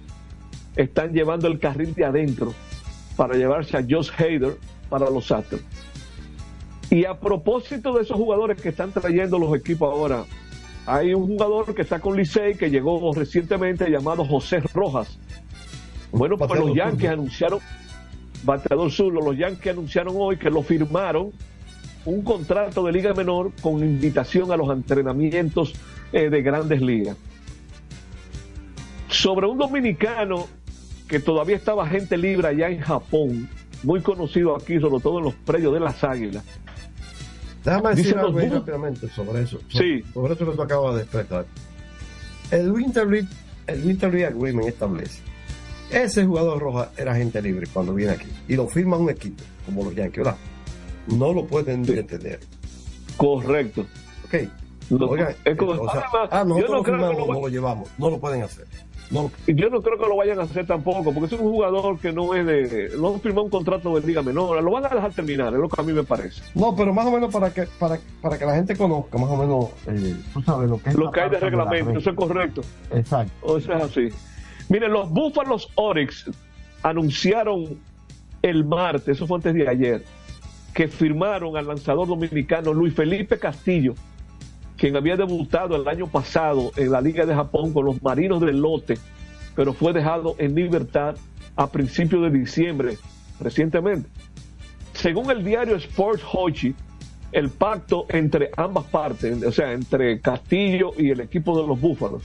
[0.76, 2.54] están llevando el carril de adentro
[3.16, 4.56] para llevarse a Josh Hader
[4.88, 5.62] para los Astros.
[6.88, 10.24] Y a propósito de esos jugadores que están trayendo los equipos ahora,
[10.86, 15.18] hay un jugador que está con Licey que llegó recientemente llamado José Rojas.
[16.12, 17.58] Bueno, pues los Yankees anunciaron,
[18.44, 21.32] bateador zurdo, los Yankees anunciaron hoy que lo firmaron
[22.06, 25.74] un contrato de liga menor con invitación a los entrenamientos
[26.12, 27.16] eh, de grandes ligas.
[29.08, 30.46] Sobre un dominicano
[31.08, 33.48] que todavía estaba gente libre allá en Japón,
[33.82, 36.44] muy conocido aquí, sobre todo en los predios de las águilas.
[37.64, 39.58] Déjame decir algo ahí rápidamente sobre eso.
[39.68, 40.02] Sí.
[40.14, 41.46] Sobre eso que tú acabas de expresar.
[42.52, 43.28] El Winter League,
[43.66, 45.20] el Winter League Agreement establece.
[45.90, 48.26] Ese jugador roja era gente libre cuando viene aquí.
[48.48, 50.36] Y lo firma un equipo, como los Yankees, ¿verdad?
[51.06, 52.40] No lo pueden detener.
[53.16, 53.82] Correcto.
[54.26, 54.34] Ok.
[54.90, 57.34] Lo- Oigan, es como- o sea, además, ah, yo no lo creo que firmamos, lo-
[57.34, 57.88] no lo llevamos.
[57.98, 58.66] No lo pueden hacer.
[59.08, 61.96] No, Y yo no creo que lo vayan a hacer tampoco, porque es un jugador
[62.00, 62.90] que no es de.
[62.98, 65.80] No firmó un contrato de liga menor, lo van a dejar terminar, es lo que
[65.80, 66.42] a mí me parece.
[66.56, 69.36] no, pero más o menos para que, para, para que la gente conozca más o
[69.36, 72.00] menos, eh, tú sabes lo que es Lo que hay de reglamento, regla.
[72.00, 72.62] eso es correcto.
[72.92, 73.32] Exacto.
[73.42, 74.08] O sea, es así.
[74.68, 76.30] Miren, los Búfalos Oryx
[76.82, 77.78] anunciaron
[78.42, 80.04] el martes, eso fue antes de ayer,
[80.74, 83.94] que firmaron al lanzador dominicano Luis Felipe Castillo,
[84.76, 88.60] quien había debutado el año pasado en la Liga de Japón con los Marinos del
[88.60, 88.98] Lote,
[89.54, 91.16] pero fue dejado en libertad
[91.56, 92.98] a principios de diciembre
[93.40, 94.08] recientemente.
[94.92, 96.74] Según el diario Sports Hochi,
[97.32, 102.22] el pacto entre ambas partes, o sea, entre Castillo y el equipo de los Búfalos,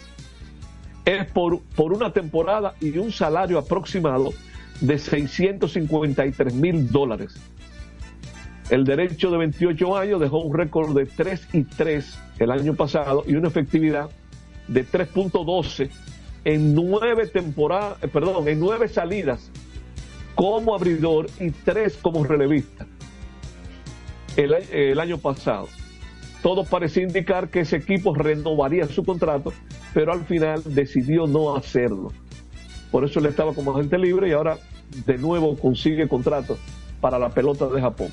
[1.05, 4.33] es por, por una temporada y un salario aproximado
[4.79, 7.35] de 653 mil dólares.
[8.69, 13.23] El derecho de 28 años dejó un récord de 3 y 3 el año pasado
[13.27, 14.09] y una efectividad
[14.67, 15.89] de 3.12
[16.43, 19.51] en nueve temporadas, eh, perdón, en nueve salidas
[20.35, 22.87] como abridor y tres como relevista
[24.35, 25.67] el, el año pasado.
[26.41, 29.53] Todo parecía indicar que ese equipo renovaría su contrato,
[29.93, 32.11] pero al final decidió no hacerlo.
[32.91, 34.57] Por eso él estaba como agente libre y ahora
[35.05, 36.57] de nuevo consigue contrato
[36.99, 38.09] para la pelota de Japón.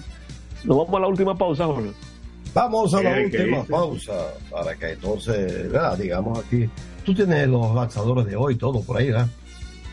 [0.65, 1.91] Nos vamos a la última pausa, Jorge.
[2.55, 4.13] Vamos a la ¿Qué- qué última pausa
[4.51, 5.99] para que entonces, ¿verdad?
[5.99, 6.69] digamos aquí,
[7.05, 9.29] tú tienes los lanzadores de hoy, todo por ahí, ¿verdad?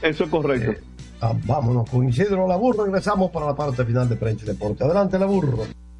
[0.01, 0.73] Eso es correcto.
[1.21, 4.83] Ah, vámonos con Isidro Laburro, regresamos para la parte final de Prensa y Deporte.
[4.83, 5.59] Adelante, Laburro.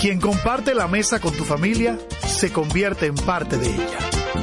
[0.00, 3.98] Quien comparte la mesa con tu familia se convierte en parte de ella.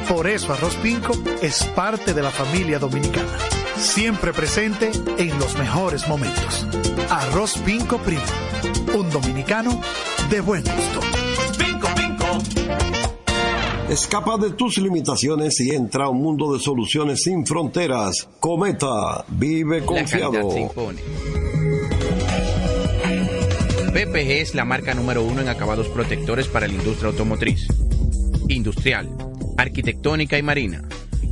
[0.08, 3.36] Por eso Arroz Pinco es parte de la familia dominicana.
[3.76, 6.68] Siempre presente en los mejores momentos.
[7.10, 8.22] Arroz Pinco Primo.
[8.96, 9.82] Un dominicano
[10.30, 11.00] de buen gusto.
[11.58, 12.28] Pinco, pinco.
[13.90, 18.30] Escapa de tus limitaciones y entra a un mundo de soluciones sin fronteras.
[18.40, 20.34] Cometa, vive confiado.
[20.34, 21.67] La.
[23.98, 27.66] PPG es la marca número uno en acabados protectores para la industria automotriz,
[28.48, 29.10] industrial,
[29.58, 30.84] arquitectónica y marina.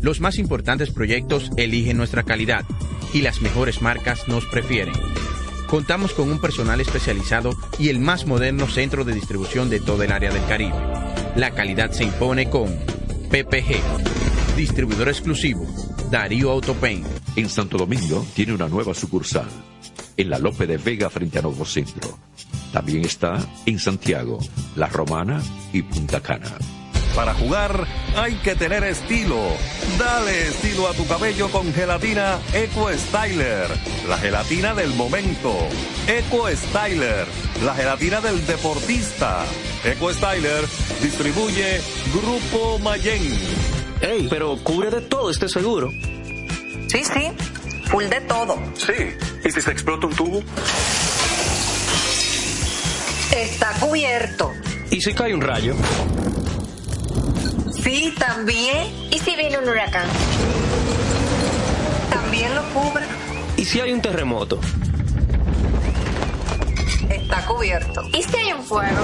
[0.02, 2.66] Los más importantes proyectos eligen nuestra calidad
[3.14, 4.96] y las mejores marcas nos prefieren.
[5.68, 10.12] Contamos con un personal especializado y el más moderno centro de distribución de todo el
[10.12, 10.74] área del Caribe.
[11.36, 12.76] La calidad se impone con
[13.30, 15.68] PPG, distribuidor exclusivo,
[16.10, 17.04] Darío Autopain.
[17.36, 19.50] En Santo Domingo tiene una nueva sucursal,
[20.18, 22.25] en la Lope de Vega frente a Nuevo Centro.
[22.72, 24.40] También está en Santiago,
[24.76, 25.42] La Romana
[25.72, 26.58] y Punta Cana.
[27.16, 27.88] Para jugar
[28.18, 29.40] hay que tener estilo.
[29.98, 33.70] Dale estilo a tu cabello con gelatina Eco Styler,
[34.10, 35.56] la gelatina del momento.
[36.08, 37.26] Eco Styler,
[37.64, 39.46] la gelatina del deportista.
[39.86, 40.66] Eco Styler
[41.02, 41.80] distribuye
[42.14, 43.24] Grupo Mayen.
[44.02, 45.90] Ey, pero cubre de todo este seguro.
[46.88, 47.32] Sí, sí,
[47.86, 48.58] full de todo.
[48.76, 48.94] Sí.
[49.46, 50.44] ¿Y si se explota un tubo?
[53.36, 54.54] Está cubierto.
[54.92, 55.76] ¿Y si cae un rayo?
[57.84, 58.88] Sí, también.
[59.12, 60.08] ¿Y si viene un huracán?
[62.10, 63.06] También lo cubre.
[63.58, 64.60] ¿Y si hay un terremoto?
[67.10, 68.02] Está cubierto.
[68.14, 69.02] ¿Y si hay un fuego?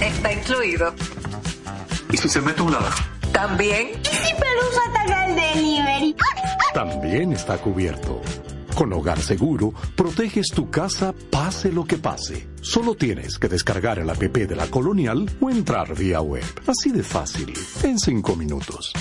[0.00, 0.94] Está incluido.
[2.10, 2.92] ¿Y si se mete un ladrón?
[3.32, 3.90] También.
[4.02, 6.16] ¿Y si Pelusa ataca el delivery?
[6.72, 8.22] También está cubierto.
[8.76, 12.46] Con Hogar Seguro, proteges tu casa pase lo que pase.
[12.60, 16.44] Solo tienes que descargar el app de la Colonial o entrar vía web.
[16.66, 18.92] Así de fácil, en cinco minutos.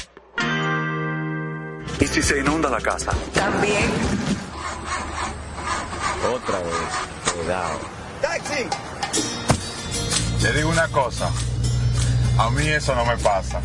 [1.99, 3.11] ¿Y si se inunda la casa?
[3.33, 3.83] También.
[6.33, 7.33] Otra vez.
[7.33, 7.79] Cuidado.
[8.21, 8.63] ¡Taxi!
[10.41, 11.29] Te digo una cosa,
[12.37, 13.59] a mí eso no me pasa.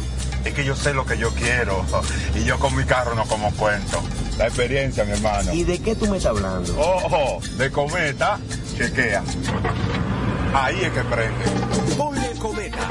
[0.44, 1.84] Es que yo sé lo que yo quiero
[2.34, 4.02] y yo con mi carro no como cuento.
[4.38, 5.52] La experiencia, mi hermano.
[5.52, 6.78] ¿Y de qué tú me estás hablando?
[6.78, 8.38] Ojo, de cometa,
[8.76, 9.22] chequea.
[10.54, 11.94] Ahí es que prende.
[11.96, 12.88] Ponle cometa.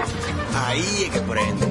[0.56, 1.68] Ahí es que prende.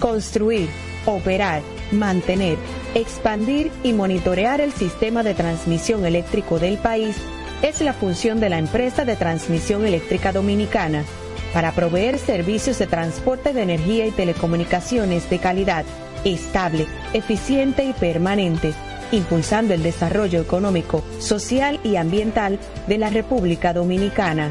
[0.00, 0.68] Construir,
[1.06, 1.62] operar,
[1.92, 2.56] mantener,
[2.94, 7.16] expandir y monitorear el sistema de transmisión eléctrico del país
[7.62, 11.04] es la función de la empresa de transmisión eléctrica dominicana
[11.54, 15.84] para proveer servicios de transporte de energía y telecomunicaciones de calidad,
[16.24, 18.74] estable, eficiente y permanente,
[19.12, 24.50] impulsando el desarrollo económico, social y ambiental de la República Dominicana.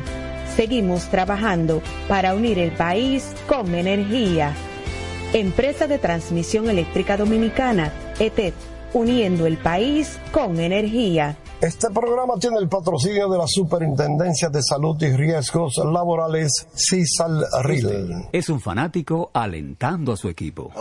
[0.55, 4.53] Seguimos trabajando para unir el país con energía.
[5.33, 8.53] Empresa de Transmisión Eléctrica Dominicana, ETED,
[8.93, 11.35] uniendo el país con energía.
[11.63, 18.27] Este programa tiene el patrocinio de la Superintendencia de Salud y Riesgos Laborales, CISAL-RIL.
[18.33, 20.71] Es un fanático alentando a su equipo.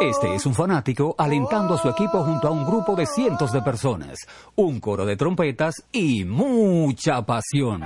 [0.00, 3.62] Este es un fanático alentando a su equipo junto a un grupo de cientos de
[3.62, 4.18] personas,
[4.56, 7.84] un coro de trompetas y mucha pasión.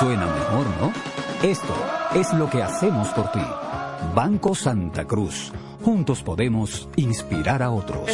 [0.00, 0.92] Suena mejor, ¿no?
[1.42, 1.74] Esto
[2.14, 3.44] es lo que hacemos por ti.
[4.14, 5.52] Banco Santa Cruz.
[5.88, 8.10] Juntos podemos inspirar a otros.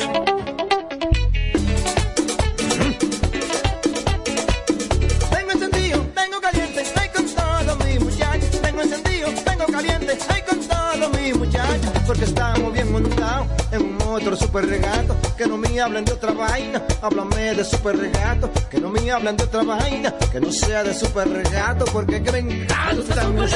[5.32, 8.62] Vengo encendido, vengo caliente, estoy con todos mis muchachos.
[8.62, 11.90] Vengo encendido, vengo caliente, estoy con todos mis muchachos.
[12.06, 15.16] Porque estamos bien montados en un otro super regato.
[15.36, 18.52] Que no me hablen de otra vaina, háblame de super regato.
[18.70, 21.86] Que no me hablen de otra vaina, que no sea de super regato.
[21.86, 23.48] Porque que me encanta me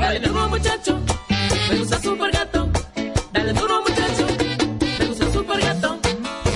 [0.00, 1.00] Dale duro muchacho,
[1.68, 2.65] me gusta super gato.
[3.36, 4.26] Dale duro muchacho,
[4.98, 5.98] me gusta super gato.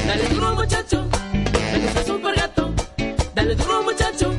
[0.06, 1.06] Dale duro muchacho,
[1.52, 2.72] me gusta super gato.
[3.34, 4.34] Dale duro muchacho.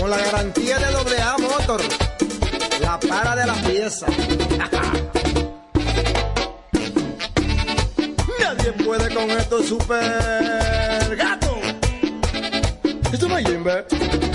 [0.00, 1.82] Con la garantía de doble A Motor,
[2.80, 4.06] la para de la pieza.
[8.40, 11.60] Nadie puede con esto super gato.
[13.12, 14.25] Esto no es Jimbe.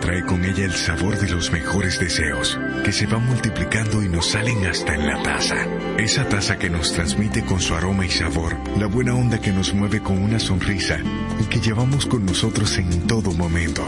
[0.00, 4.30] Trae con ella el sabor de los mejores deseos, que se van multiplicando y nos
[4.30, 5.56] salen hasta en la taza.
[5.98, 9.74] Esa taza que nos transmite con su aroma y sabor, la buena onda que nos
[9.74, 10.98] mueve con una sonrisa
[11.40, 13.84] y que llevamos con nosotros en todo momento.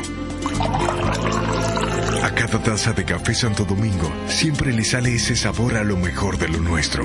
[2.23, 6.39] A cada taza de café Santo Domingo siempre le sale ese sabor a lo mejor
[6.39, 7.05] de lo nuestro.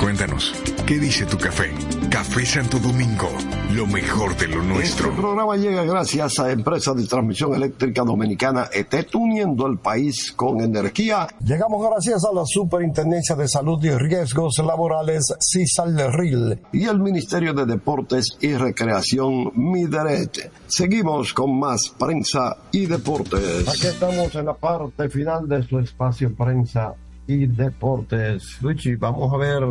[0.00, 0.54] Cuéntanos,
[0.90, 1.72] ¿qué dice tu café?
[2.10, 3.28] Café Santo Domingo,
[3.74, 5.10] lo mejor de lo nuestro.
[5.10, 10.60] Este programa llega gracias a Empresa de Transmisión Eléctrica Dominicana ET, uniendo el país con
[10.60, 11.28] energía.
[11.44, 17.66] Llegamos gracias a la Superintendencia de Salud y Riesgos Laborales, CISALRIL, y el Ministerio de
[17.66, 20.50] Deportes y Recreación, MIDERET.
[20.66, 23.68] Seguimos con más prensa y deportes.
[23.68, 26.94] Aquí estamos en la parte final de su espacio prensa
[27.28, 28.60] y deportes.
[28.60, 29.62] Luigi, vamos a ver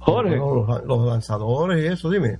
[0.00, 0.36] Jorge.
[0.36, 2.38] los, los lanzadores y eso, dime.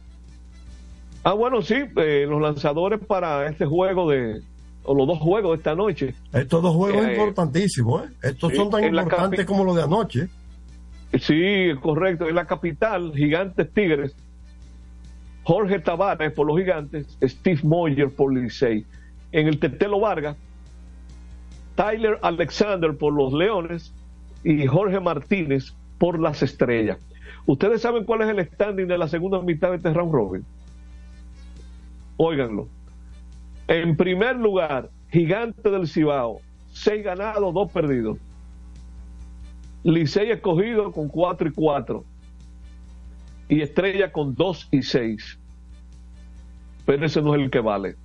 [1.22, 4.40] Ah, bueno, sí, eh, los lanzadores para este juego de,
[4.84, 6.14] o los dos juegos de esta noche.
[6.32, 8.12] Estos dos juegos Eh, importantísimos, ¿eh?
[8.22, 10.28] Estos sí, son tan importantes como los de anoche.
[11.20, 12.28] Sí, correcto.
[12.28, 14.14] En la capital, Gigantes Tigres,
[15.42, 18.86] Jorge Tavares por los Gigantes, Steve Moyer por Licey.
[19.32, 20.36] En el Tetelo Vargas,
[21.74, 23.92] Tyler Alexander por los Leones
[24.44, 26.98] y Jorge Martínez por las Estrellas.
[27.50, 30.44] ¿Ustedes saben cuál es el standing de la segunda mitad de este round robin?
[32.16, 32.68] Óiganlo.
[33.66, 36.38] En primer lugar, Gigante del Cibao,
[36.70, 38.18] seis ganados, dos perdidos.
[39.82, 42.04] Licey escogido con 4 y 4
[43.48, 45.40] y Estrella con 2 y 6.
[46.86, 47.96] Pero ese no es el que vale,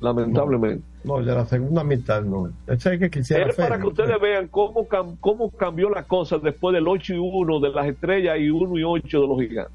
[0.00, 0.84] lamentablemente.
[1.04, 2.50] No, de la segunda mitad no.
[2.66, 6.38] Ese es que quisiera es para que ustedes vean cómo, cam- cómo cambió la cosa
[6.38, 9.72] después del 8 y 1 de las Estrellas y 1 y 8 de los Gigantes.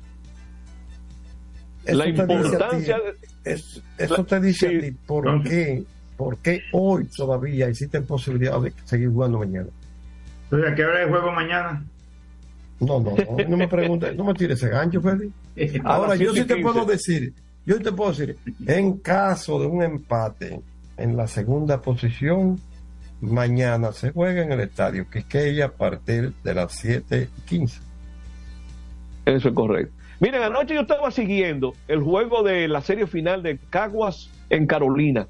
[1.86, 2.98] Eso la te importancia
[3.44, 5.84] es- eso te dice a ti por qué,
[6.16, 9.68] por qué hoy todavía existen posibilidades de seguir jugando mañana.
[10.46, 11.84] Entonces, ¿a qué hora el juego mañana?
[12.80, 15.32] No, no, no, no me preguntes, no me tires ese gancho, Félix.
[15.86, 17.34] A Ahora, yo sí te puedo decir,
[17.66, 18.38] yo te puedo decir,
[18.68, 20.62] en caso de un empate
[20.98, 22.60] en la segunda posición,
[23.22, 27.82] mañana se juega en el estadio Quisqueya a partir de las 7 y 15.
[29.26, 29.94] Eso es correcto.
[30.20, 35.28] Miren, anoche yo estaba siguiendo el juego de la serie final de Caguas en Carolina.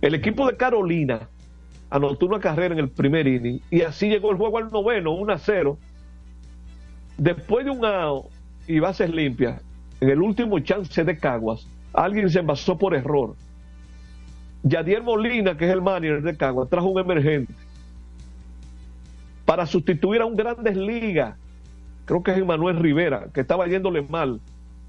[0.00, 1.28] El equipo de Carolina
[1.90, 5.32] anotó una carrera en el primer inning y así llegó el juego al noveno, 1
[5.32, 5.78] a 0.
[7.16, 8.26] Después de un out
[8.66, 9.62] y bases limpias,
[10.00, 13.34] en el último chance de Caguas, alguien se envasó por error.
[14.62, 17.52] Yadier Molina, que es el manager de Caguas, trajo un emergente
[19.44, 21.36] para sustituir a un Grandes Ligas,
[22.04, 24.40] creo que es Emanuel Rivera, que estaba yéndole mal.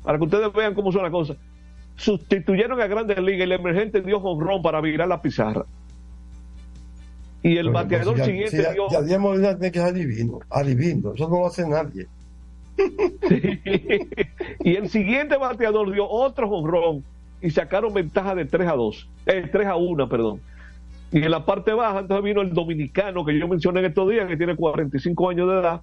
[0.04, 1.38] Para que ustedes vean cómo son las cosas.
[1.96, 5.66] Sustituyeron a Grandes Ligas y el emergente dio jonrón para virar la pizarra.
[7.44, 8.88] Y el Pero, bateador ya- siguiente si ya, dio.
[8.90, 12.08] ya Diego Molina tiene que ser adivino, adivino, eso no lo hace nadie.
[14.64, 17.04] y el siguiente bateador dio otro jonrón
[17.42, 20.42] y sacaron ventaja de 3 a 2, eh, 3 a 1, perdón.
[21.12, 24.28] Y en la parte baja, entonces vino el dominicano que yo mencioné en estos días,
[24.28, 25.82] que tiene 45 años de edad,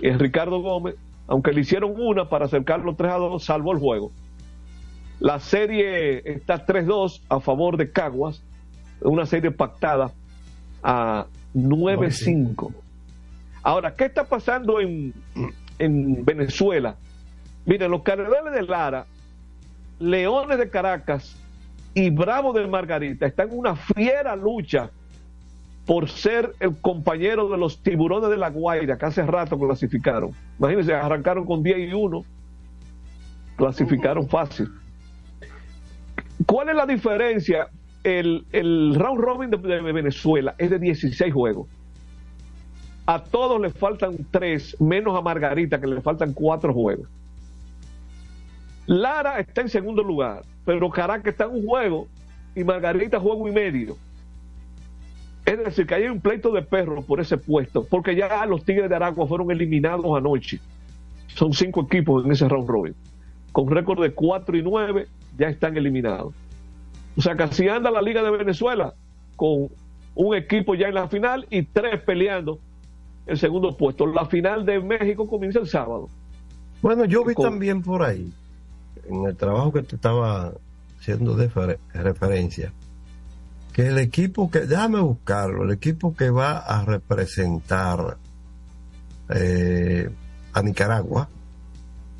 [0.00, 0.96] es Ricardo Gómez,
[1.26, 4.12] aunque le hicieron una para acercarlo 3 a 2, salvó el juego.
[5.20, 8.42] La serie está 3-2 a favor de Caguas,
[9.00, 10.10] una serie pactada
[10.82, 12.74] a 9-5.
[13.62, 15.14] Ahora, ¿qué está pasando en,
[15.78, 16.96] en Venezuela?
[17.66, 19.06] Miren, los Cardenales de Lara,
[19.98, 21.36] Leones de Caracas
[21.94, 24.90] y Bravo de Margarita están en una fiera lucha
[25.86, 30.30] por ser el compañero de los tiburones de la Guaira, que hace rato clasificaron.
[30.58, 32.24] Imagínense, arrancaron con 10 y 1,
[33.56, 34.68] clasificaron fácil.
[36.46, 37.68] ¿Cuál es la diferencia?
[38.02, 41.68] El, el round robin de, de Venezuela es de 16 juegos.
[43.06, 47.06] A todos les faltan 3, menos a Margarita, que le faltan 4 juegos.
[48.86, 52.06] Lara está en segundo lugar, pero Caracas está en un juego
[52.54, 53.96] y Margarita juego y medio.
[55.44, 58.88] Es decir, que hay un pleito de perros por ese puesto, porque ya los Tigres
[58.88, 60.58] de Aragua fueron eliminados anoche.
[61.28, 62.94] Son cinco equipos en ese round robin.
[63.52, 66.34] Con récord de 4 y 9, ya están eliminados.
[67.16, 68.94] O sea así anda la Liga de Venezuela,
[69.36, 69.68] con
[70.14, 72.58] un equipo ya en la final y tres peleando
[73.26, 74.06] el segundo puesto.
[74.06, 76.08] La final de México comienza el sábado.
[76.82, 78.32] Bueno, yo vi Con- también por ahí,
[79.08, 80.52] en el trabajo que te estaba
[81.00, 82.72] haciendo de fer- referencia,
[83.72, 88.18] que el equipo que, déjame buscarlo, el equipo que va a representar
[89.30, 90.10] eh,
[90.52, 91.28] a Nicaragua,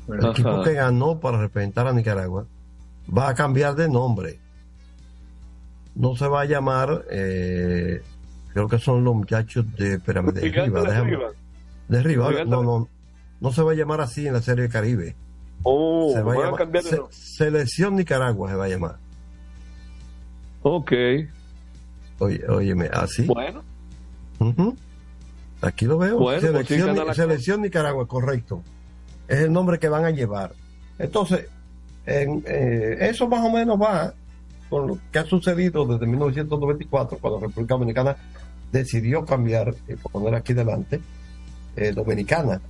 [0.07, 0.29] el Ajá.
[0.31, 2.45] equipo que ganó para representar a Nicaragua,
[3.15, 4.39] va a cambiar de nombre.
[5.95, 8.01] No se va a llamar, eh,
[8.55, 11.31] creo que son los muchachos de, espérame, de arriba, de arriba.
[11.89, 12.87] de arriba, no, no,
[13.41, 15.13] no se va a llamar así en la Serie Caribe.
[15.63, 17.01] Oh, se va a a llamar de Se-.
[17.09, 18.95] Selección Nicaragua se va a llamar.
[20.61, 20.93] Ok.
[22.19, 23.25] Oye, óyeme, así.
[23.25, 23.61] Bueno.
[25.61, 26.17] Aquí lo veo.
[26.17, 28.63] Bueno, pues sí, selección, la selección Nicaragua, correcto.
[29.27, 30.53] es el nombre que van a llevar.
[30.97, 31.49] Entonces,
[32.05, 34.13] en, eh, eso más o menos va
[34.69, 38.15] con lo que ha sucedido desde 1994, cuando la República Dominicana
[38.71, 40.99] decidió cambiar y poner aquí delante
[41.75, 42.61] eh, Dominicana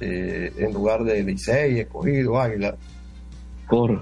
[0.00, 2.74] eh, en lugar de Licey, Escogido, Águila.
[3.66, 4.00] Corre.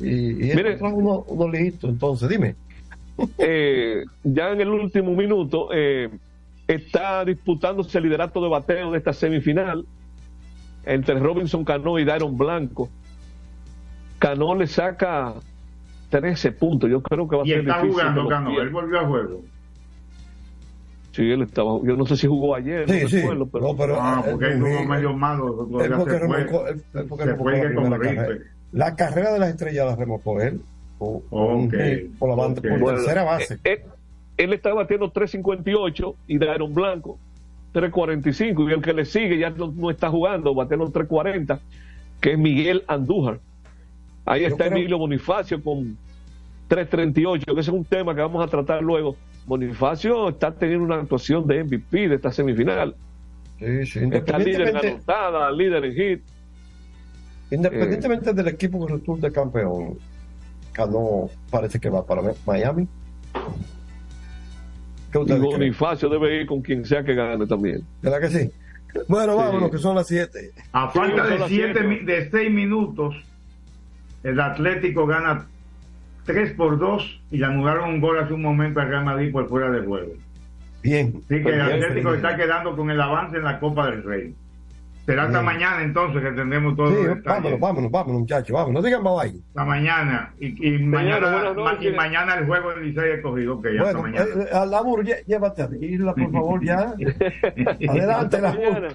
[0.00, 0.76] Y, y Mire.
[0.76, 2.54] trajo unos, entonces, dime.
[3.36, 6.08] Eh, ya en el último minuto eh,
[6.66, 9.84] está disputándose el liderato de bateo de esta semifinal
[10.86, 12.88] entre Robinson Cano y Dairon Blanco.
[14.18, 15.34] Cano le saca
[16.08, 16.88] 13 puntos.
[16.88, 17.92] Yo creo que va a Y ser está difícil.
[17.92, 18.58] jugando, Cano.
[18.58, 19.42] Él volvió a juego.
[21.12, 21.80] Sí, él estaba.
[21.84, 22.88] Yo no sé si jugó ayer.
[22.88, 23.16] Sí, no sí.
[23.20, 25.68] recuerdo, pero, No, pero- Ah, porque eh, él eh, medio malo.
[25.82, 28.44] Él porque se remolcó- él- él porque Se remolcó fue la primera carrera.
[28.72, 30.60] La carrera de las estrellas la remolcó él.
[30.98, 32.68] Por, por un Ok, hit por la banda, ok.
[32.68, 33.54] por Bueno, tercera base.
[33.54, 33.84] eh, eh,
[34.36, 37.18] él está batiendo 3.58 y Dairon Blanco
[37.72, 41.58] 3.45 y el que le sigue ya no, no está jugando, bateando 3.40,
[42.20, 43.38] que es Miguel Andújar.
[44.26, 45.96] Ahí Yo está creo- Emilio Bonifacio con
[46.68, 49.16] 3.38, que ese es un tema que vamos a tratar luego.
[49.50, 52.94] Bonifacio está teniendo una actuación de MVP de esta semifinal.
[53.58, 54.00] Sí, sí.
[54.12, 56.22] Está líder en anotada, líder en hit.
[57.50, 59.98] independientemente del equipo que resulte campeón,
[60.70, 62.86] Cano parece que va para Miami.
[65.12, 65.42] ¿Qué Y creen?
[65.42, 67.82] Bonifacio debe ir con quien sea que gane también.
[68.00, 68.50] ¿Verdad que sí?
[69.08, 69.38] Bueno, Sí.
[69.38, 70.52] vámonos, que son las 7.
[70.72, 73.16] A falta de siete, de seis minutos,
[74.22, 75.48] el Atlético gana
[76.24, 79.48] 3 por 2 y le anularon un gol hace un momento al Real Madrid por
[79.48, 80.12] fuera de juego.
[80.82, 81.08] Bien.
[81.24, 84.34] Así que el Bien, Atlético está quedando con el avance en la Copa del Rey.
[85.06, 85.44] Será hasta Bien.
[85.46, 87.24] mañana entonces que tendremos todos Sí, los detalles.
[87.42, 88.84] vámonos, vámonos, vámonos, muchachos, vámonos.
[88.84, 89.42] Digan más ahí.
[89.48, 90.32] Hasta mañana.
[90.38, 93.54] Y, y mañana, ma- y mañana el juego del Licey escogido.
[93.56, 94.26] Ok, hasta Bueno, mañana.
[94.44, 96.94] eh, a Labur, lle- llévate a Isla, por favor, ya.
[97.88, 98.88] Adelante, Labur.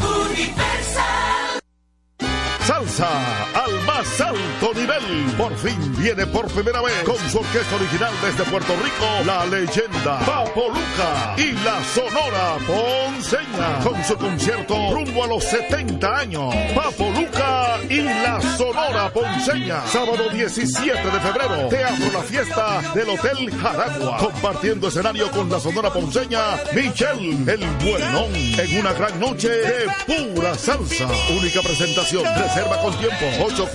[2.66, 3.08] Salsa
[3.54, 5.34] al más alto nivel.
[5.36, 10.20] Por fin viene por primera vez con su orquesta original desde Puerto Rico, la leyenda
[10.20, 13.80] Papo Luca y la Sonora Ponceña.
[13.82, 16.54] Con su concierto rumbo a los 70 años.
[16.72, 19.84] Papo Luca y la Sonora Ponceña.
[19.86, 24.18] Sábado 17 de febrero, Teatro La Fiesta del Hotel Jaragua.
[24.18, 28.32] Compartiendo escenario con la Sonora Ponceña, Michelle el Buenón.
[28.34, 31.08] En una gran noche de pura salsa.
[31.30, 32.22] Única presentación.
[32.54, 33.24] Reserva con tiempo.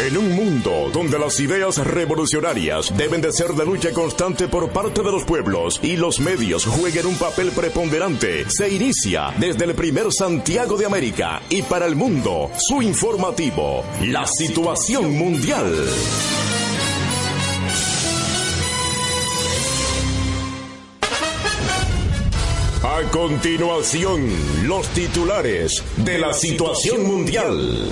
[0.00, 5.02] En un mundo donde las ideas revolucionarias deben de ser de lucha constante por parte
[5.02, 10.10] de los pueblos y los medios jueguen un papel preponderante, se inicia desde el primer
[10.12, 15.72] Santiago de América y para el mundo su informativo, la situación mundial.
[23.04, 24.28] A continuación,
[24.66, 27.90] los titulares de la situación mundial.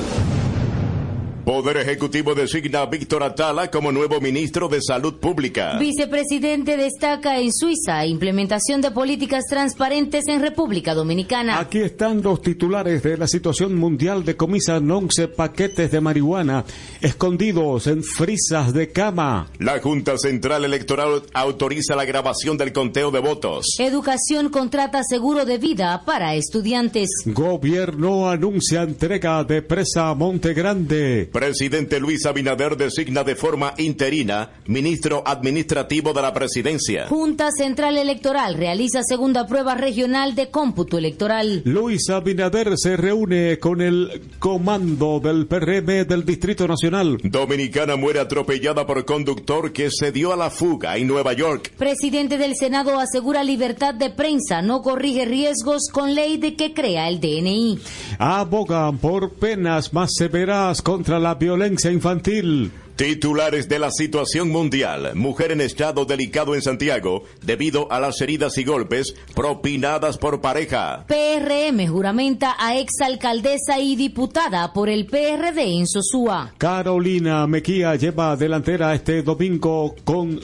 [1.44, 5.76] Poder Ejecutivo designa a Víctor Atala como nuevo ministro de Salud Pública.
[5.76, 11.58] Vicepresidente destaca en Suiza implementación de políticas transparentes en República Dominicana.
[11.58, 14.24] Aquí están los titulares de la situación mundial.
[14.24, 16.64] Decomisan 11 paquetes de marihuana
[17.00, 19.48] escondidos en frisas de cama.
[19.58, 23.74] La Junta Central Electoral autoriza la grabación del conteo de votos.
[23.80, 27.08] Educación contrata seguro de vida para estudiantes.
[27.26, 31.31] Gobierno anuncia entrega de presa a Monte Grande.
[31.32, 37.06] Presidente Luis Abinader designa de forma interina ministro administrativo de la presidencia.
[37.08, 41.62] Junta Central Electoral realiza segunda prueba regional de cómputo electoral.
[41.64, 47.16] Luis Abinader se reúne con el comando del PRM del Distrito Nacional.
[47.22, 51.72] Dominicana muere atropellada por conductor que se dio a la fuga en Nueva York.
[51.78, 57.08] Presidente del Senado asegura libertad de prensa, no corrige riesgos con ley de que crea
[57.08, 57.78] el DNI.
[58.18, 62.72] Abogan por penas más severas contra la violencia infantil.
[62.96, 65.12] Titulares de la situación mundial.
[65.14, 71.06] Mujer en estado delicado en Santiago debido a las heridas y golpes propinadas por pareja.
[71.08, 76.52] PRM juramenta a exalcaldesa y diputada por el PRD en Sosúa.
[76.58, 80.40] Carolina Mequía lleva delantera este domingo con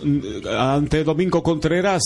[0.59, 2.03] ante Domingo Contreras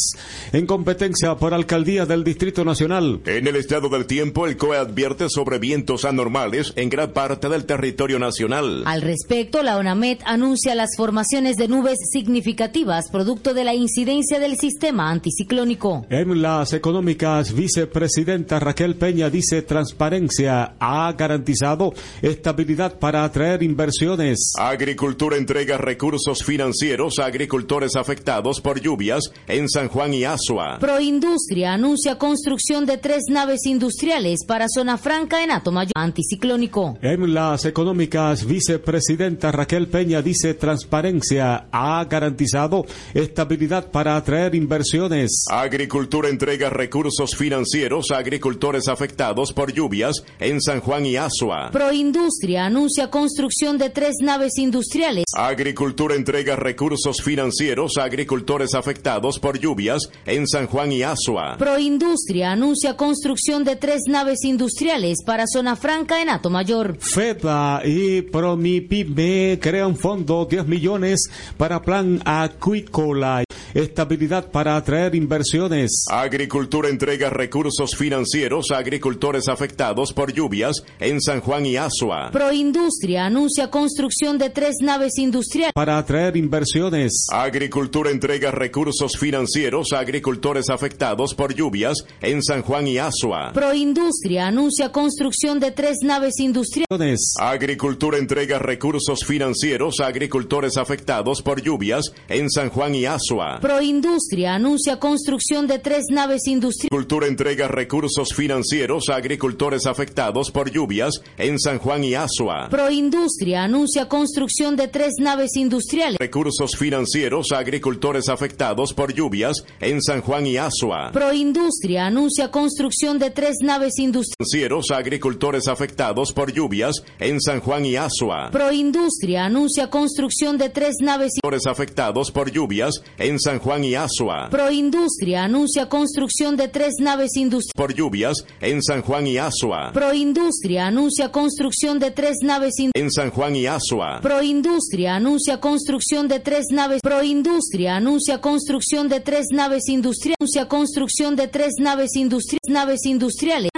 [0.53, 3.21] en competencia por alcaldía del Distrito Nacional.
[3.27, 7.65] En el estado del tiempo, el COE advierte sobre vientos anormales en gran parte del
[7.65, 8.83] territorio nacional.
[8.87, 14.57] Al respecto, la ONAMED anuncia las formaciones de nubes significativas producto de la incidencia del
[14.57, 16.07] sistema anticiclónico.
[16.09, 24.53] En las económicas, vicepresidenta Raquel Peña dice transparencia ha garantizado estabilidad para atraer inversiones.
[24.59, 30.79] Agricultura entrega recursos financieros a agricultores afectados por lluvias en San Juan y Asua.
[30.81, 36.97] Proindustria anuncia construcción de tres naves industriales para zona franca en Atomayor anticiclónico.
[37.03, 45.45] En las económicas, vicepresidenta Raquel Peña dice transparencia ha garantizado estabilidad para atraer inversiones.
[45.51, 51.71] Agricultura entrega recursos financieros a agricultores afectados por lluvias en San Juan y Asua.
[51.73, 55.25] Proindustria anuncia construcción de tres naves industriales.
[55.35, 61.57] Agricultura entrega recursos financieros a agricultores afectados por lluvias en San Juan y Asua.
[61.59, 66.97] Proindustria anuncia construcción de tres naves industriales para zona franca en Atomayor.
[66.99, 71.21] FEDA y Promipyme crean fondo 10 millones
[71.57, 73.45] para plan acuícola.
[73.75, 76.05] Estabilidad para atraer inversiones.
[76.11, 82.31] Agricultura entrega recursos financieros a agricultores afectados por lluvias en San Juan y Asua.
[82.33, 85.73] Proindustria anuncia construcción de tres naves industriales.
[85.75, 87.27] Para atraer inversiones.
[87.33, 93.53] Agricultura entrega recursos financieros a agricultores afectados por lluvias en San Juan y Asua.
[93.55, 97.33] Proindustria anuncia construcción de tres naves industriales.
[97.41, 103.61] Agricultura entrega recursos financieros a agricultores afectados por lluvias en San Juan y Asua.
[103.63, 106.91] Proindustria anuncia construcción de tres naves industriales.
[106.91, 112.69] Agricultura entrega recursos financieros a agricultores afectados por lluvias en San Juan y Asua.
[112.69, 116.19] Proindustria anuncia construcción de tres naves industriales.
[116.19, 121.13] Recursos financieros a agricultores afectados por lluvias en San Juan y Asua.
[121.13, 124.35] Proindustria anuncia construcción de tres naves industriales.
[124.41, 128.51] Financieros a agricultores afectados por lluvias en San Juan y Asua.
[128.51, 131.35] Proindustria anuncia construcción de tres naves
[131.65, 134.49] afectados por lluvias en San Juan y Asua.
[134.51, 137.73] Proindustria anuncia construcción de tres naves industriales.
[137.75, 139.93] Por lluvias en San Juan y Asua.
[139.93, 142.75] Proindustria anuncia construcción de tres naves.
[142.95, 144.21] En San Juan y Asua.
[144.21, 147.01] Proindustria anuncia construcción de tres naves.
[147.03, 150.37] Proindustria anuncia construcción de tres naves industriales.
[150.41, 152.69] Anuncia construcción de tres naves industriales.
[152.69, 153.71] Naves industriales.